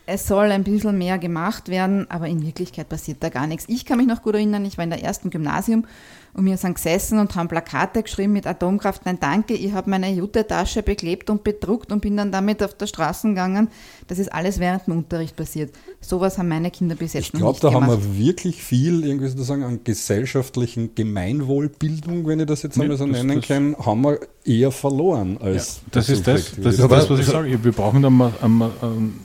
Es 0.08 0.28
soll 0.28 0.52
ein 0.52 0.64
bisschen 0.64 0.98
mehr 0.98 1.18
gemacht 1.18 1.68
werden, 1.68 2.10
aber 2.12 2.28
in 2.28 2.46
Wirklichkeit 2.46 2.90
passiert 2.90 3.24
da 3.24 3.30
gar 3.30 3.48
nichts. 3.48 3.66
Ich 3.68 3.86
kann 3.86 3.98
mich 3.98 4.08
noch 4.08 4.22
gut 4.22 4.36
erinnern, 4.36 4.66
ich 4.66 4.78
war 4.78 4.84
in 4.84 4.92
der 4.92 5.04
ersten 5.04 5.32
Gymnasium 5.32 5.86
und 6.36 6.46
wir 6.46 6.58
sind 6.58 6.76
gesessen 6.76 7.18
und 7.20 7.34
haben 7.36 7.48
Plakate 7.48 8.04
geschrieben 8.04 8.34
mit 8.34 8.46
Atomkraft. 8.46 9.06
Nein, 9.06 9.18
danke, 9.22 9.54
ich 9.54 9.72
habe 9.72 9.90
meine 9.90 10.12
Jute-Tasche 10.12 10.84
beklebt 10.84 11.30
und 11.30 11.44
bedruckt 11.44 11.92
und 11.92 12.02
bin 12.02 12.18
dann 12.18 12.32
damit 12.32 12.62
auf 12.62 12.74
der 12.74 12.88
Straße 12.88 13.30
gegangen. 13.30 13.70
Das 14.08 14.20
ist 14.20 14.32
alles 14.34 14.60
während 14.60 14.86
dem 14.88 14.98
Unterricht 14.98 15.36
passiert. 15.36 15.74
Sowas 16.02 16.38
haben 16.38 16.50
meine 16.50 16.72
Kinder 16.72 16.96
bis 16.96 17.14
jetzt 17.14 17.28
Ich 17.28 17.34
noch 17.34 17.40
glaube, 17.40 17.54
nicht 17.54 17.64
da 17.64 17.70
gemacht. 17.70 17.90
haben 17.90 18.04
wir 18.18 18.18
wirklich 18.28 18.62
viel 18.62 19.06
irgendwie 19.06 19.30
sozusagen 19.30 19.64
an 19.64 19.80
gesellschaftlichen 19.84 20.94
Gemeinwohlbildung, 20.94 22.28
wenn 22.28 22.40
ich 22.42 22.46
das 22.48 22.64
jetzt 22.64 22.76
Ja, 22.78 22.84
einmal 22.84 22.98
so 22.98 23.06
nennen 23.06 23.38
das- 23.40 23.48
kann, 23.48 23.76
haben 23.78 24.02
wir 24.04 24.20
eher 24.44 24.72
verloren 24.72 25.38
Ja, 25.40 25.46
als 25.48 25.82
das 25.92 26.10
ist 26.10 26.28
das, 26.28 26.52
das 26.62 26.78
ist 26.80 26.92
das, 26.92 27.10
was 27.10 27.20
ich 27.20 27.26
sage. 27.26 27.64
Wir 27.64 27.72
brauchen 27.72 28.02
da 28.02 28.10
eine, 28.10 28.32
eine 28.42 28.72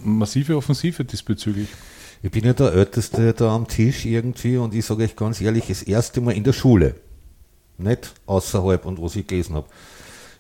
massive 0.05 0.57
Offensive 0.57 1.05
diesbezüglich. 1.05 1.69
Ich 2.23 2.31
bin 2.31 2.45
ja 2.45 2.53
der 2.53 2.75
Älteste 2.75 3.33
da 3.33 3.55
am 3.55 3.67
Tisch 3.67 4.05
irgendwie 4.05 4.59
und 4.59 4.75
ich 4.75 4.85
sage 4.85 5.05
euch 5.05 5.17
ganz 5.17 5.41
ehrlich, 5.41 5.69
das 5.69 5.83
erste 5.83 6.21
Mal 6.21 6.33
in 6.33 6.45
der 6.45 6.53
Schule, 6.53 6.97
nicht 7.79 8.13
außerhalb 8.27 8.85
und 8.85 9.01
was 9.01 9.17
ich 9.17 9.27
gelesen 9.27 9.55
habe, 9.55 9.67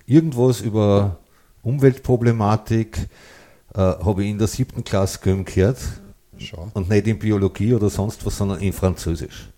irgendwas 0.04 0.60
über 0.60 1.20
Umweltproblematik 1.62 3.08
äh, 3.74 3.78
habe 3.78 4.24
ich 4.24 4.28
in 4.28 4.36
der 4.36 4.48
siebten 4.48 4.84
Klasse 4.84 5.20
gehört 5.22 5.78
Schau. 6.36 6.70
und 6.74 6.90
nicht 6.90 7.06
in 7.06 7.18
Biologie 7.18 7.72
oder 7.72 7.88
sonst 7.88 8.26
was, 8.26 8.36
sondern 8.36 8.60
in 8.60 8.74
Französisch. 8.74 9.48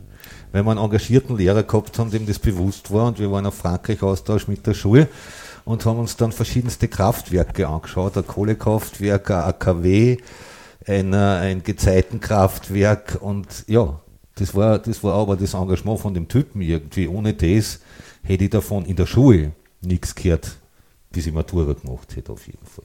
Weil 0.52 0.62
wir 0.62 0.70
einen 0.70 0.80
engagierten 0.80 1.36
Lehrer 1.36 1.64
gehabt 1.64 1.98
haben, 1.98 2.12
dem 2.12 2.26
das 2.26 2.38
bewusst 2.38 2.92
war 2.92 3.08
und 3.08 3.18
wir 3.18 3.32
waren 3.32 3.46
auf 3.46 3.56
Frankreich-Austausch 3.56 4.46
mit 4.46 4.64
der 4.64 4.74
Schule 4.74 5.08
und 5.64 5.84
haben 5.86 5.98
uns 5.98 6.16
dann 6.16 6.30
verschiedenste 6.30 6.86
Kraftwerke 6.86 7.66
angeschaut, 7.66 8.16
ein 8.16 8.26
Kohlekraftwerk, 8.28 9.28
ein 9.32 9.42
AKW, 9.42 10.18
ein, 10.86 11.12
äh, 11.12 11.16
ein 11.16 11.62
Gezeitenkraftwerk 11.62 13.18
und 13.20 13.64
ja, 13.66 14.00
das 14.36 14.54
war, 14.54 14.78
das 14.78 15.02
war 15.04 15.14
aber 15.14 15.36
das 15.36 15.54
Engagement 15.54 16.00
von 16.00 16.14
dem 16.14 16.28
Typen 16.28 16.62
irgendwie. 16.62 17.06
Ohne 17.08 17.34
das 17.34 17.80
hätte 18.22 18.44
ich 18.44 18.50
davon 18.50 18.84
in 18.86 18.96
der 18.96 19.06
Schule 19.06 19.52
nichts 19.82 20.14
gehört, 20.14 20.56
bis 21.10 21.26
ich 21.26 21.32
Matura 21.32 21.74
gemacht 21.74 22.16
hätte, 22.16 22.32
auf 22.32 22.46
jeden 22.46 22.64
Fall. 22.66 22.84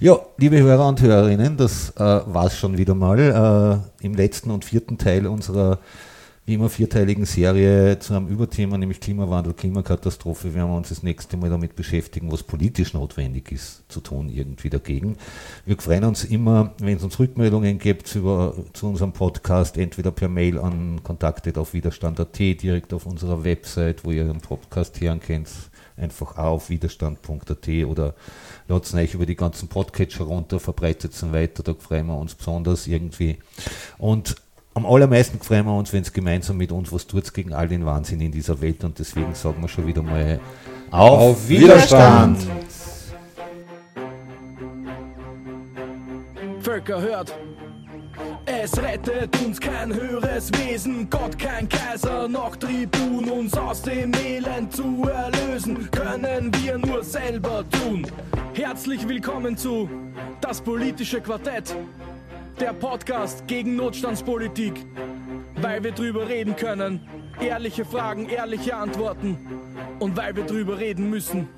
Ja, 0.00 0.18
liebe 0.36 0.60
Hörer 0.60 0.88
und 0.88 1.00
Hörerinnen, 1.00 1.56
das 1.56 1.90
äh, 1.96 2.00
war 2.00 2.46
es 2.46 2.58
schon 2.58 2.76
wieder 2.76 2.94
mal 2.94 3.82
äh, 4.00 4.04
im 4.04 4.14
letzten 4.14 4.50
und 4.50 4.64
vierten 4.64 4.98
Teil 4.98 5.26
unserer 5.26 5.78
wie 6.48 6.54
immer 6.54 6.70
vierteiligen 6.70 7.26
Serie 7.26 7.98
zu 7.98 8.14
einem 8.14 8.28
Überthema, 8.28 8.78
nämlich 8.78 9.00
Klimawandel, 9.00 9.52
Klimakatastrophe. 9.52 10.54
werden 10.54 10.70
wir 10.70 10.78
uns 10.78 10.88
das 10.88 11.02
nächste 11.02 11.36
Mal 11.36 11.50
damit 11.50 11.76
beschäftigen, 11.76 12.32
was 12.32 12.42
politisch 12.42 12.94
notwendig 12.94 13.52
ist 13.52 13.82
zu 13.88 14.00
tun, 14.00 14.30
irgendwie 14.30 14.70
dagegen. 14.70 15.18
Wir 15.66 15.76
freuen 15.76 16.04
uns 16.04 16.24
immer, 16.24 16.72
wenn 16.78 16.96
es 16.96 17.02
uns 17.04 17.18
Rückmeldungen 17.18 17.78
gibt 17.78 18.14
über, 18.14 18.54
zu 18.72 18.88
unserem 18.88 19.12
Podcast, 19.12 19.76
entweder 19.76 20.10
per 20.10 20.30
Mail 20.30 20.58
an 20.58 21.02
kontaktet 21.02 21.58
auf 21.58 21.74
widerstand.at, 21.74 22.38
direkt 22.38 22.94
auf 22.94 23.04
unserer 23.04 23.44
Website, 23.44 24.06
wo 24.06 24.10
ihr 24.10 24.24
den 24.24 24.40
Podcast 24.40 24.98
hören 25.02 25.20
könnt, 25.20 25.50
einfach 25.98 26.38
auf 26.38 26.70
widerstand.at 26.70 27.68
oder 27.86 28.14
ladet 28.68 28.94
euch 28.94 29.12
über 29.12 29.26
die 29.26 29.36
ganzen 29.36 29.68
Podcatcher 29.68 30.24
runter, 30.24 30.60
verbreitet 30.60 31.12
es 31.12 31.30
weiter, 31.30 31.62
da 31.62 31.74
freuen 31.74 32.06
wir 32.06 32.16
uns 32.16 32.34
besonders 32.34 32.86
irgendwie. 32.86 33.36
Und 33.98 34.36
am 34.78 34.86
allermeisten 34.86 35.40
freuen 35.40 35.66
wir 35.66 35.76
uns, 35.76 35.92
wenn 35.92 36.02
es 36.02 36.12
gemeinsam 36.12 36.56
mit 36.56 36.70
uns 36.70 36.92
was 36.92 37.06
tut 37.06 37.34
gegen 37.34 37.52
all 37.52 37.66
den 37.66 37.84
Wahnsinn 37.84 38.20
in 38.20 38.30
dieser 38.30 38.60
Welt 38.60 38.84
und 38.84 38.98
deswegen 38.98 39.34
sagen 39.34 39.60
wir 39.60 39.68
schon 39.68 39.86
wieder 39.86 40.02
mal 40.02 40.38
auf, 40.90 41.20
Auf 41.20 41.48
Widerstand. 41.48 42.38
Widerstand. 42.38 42.68
Völker 46.62 47.00
hört. 47.00 47.34
Es 48.46 48.80
rettet 48.80 49.36
uns 49.44 49.60
kein 49.60 49.92
höheres 49.92 50.50
Wesen, 50.52 51.10
Gott 51.10 51.38
kein 51.38 51.68
Kaiser, 51.68 52.28
noch 52.28 52.56
Tribun, 52.56 53.28
uns 53.30 53.54
aus 53.54 53.82
dem 53.82 54.12
Elend 54.14 54.72
zu 54.72 55.04
erlösen, 55.04 55.90
können 55.90 56.52
wir 56.62 56.78
nur 56.78 57.02
selber 57.02 57.64
tun. 57.70 58.06
Herzlich 58.54 59.06
willkommen 59.08 59.56
zu 59.56 59.88
Das 60.40 60.60
politische 60.60 61.20
Quartett, 61.20 61.76
der 62.60 62.72
Podcast 62.72 63.46
gegen 63.46 63.76
Notstandspolitik, 63.76 64.74
weil 65.60 65.82
wir 65.84 65.92
drüber 65.92 66.28
reden 66.28 66.56
können, 66.56 67.00
ehrliche 67.40 67.84
Fragen, 67.84 68.28
ehrliche 68.28 68.76
Antworten. 68.76 69.36
Und 70.00 70.16
weil 70.16 70.34
wir 70.34 70.44
drüber 70.44 70.78
reden 70.78 71.08
müssen. 71.10 71.48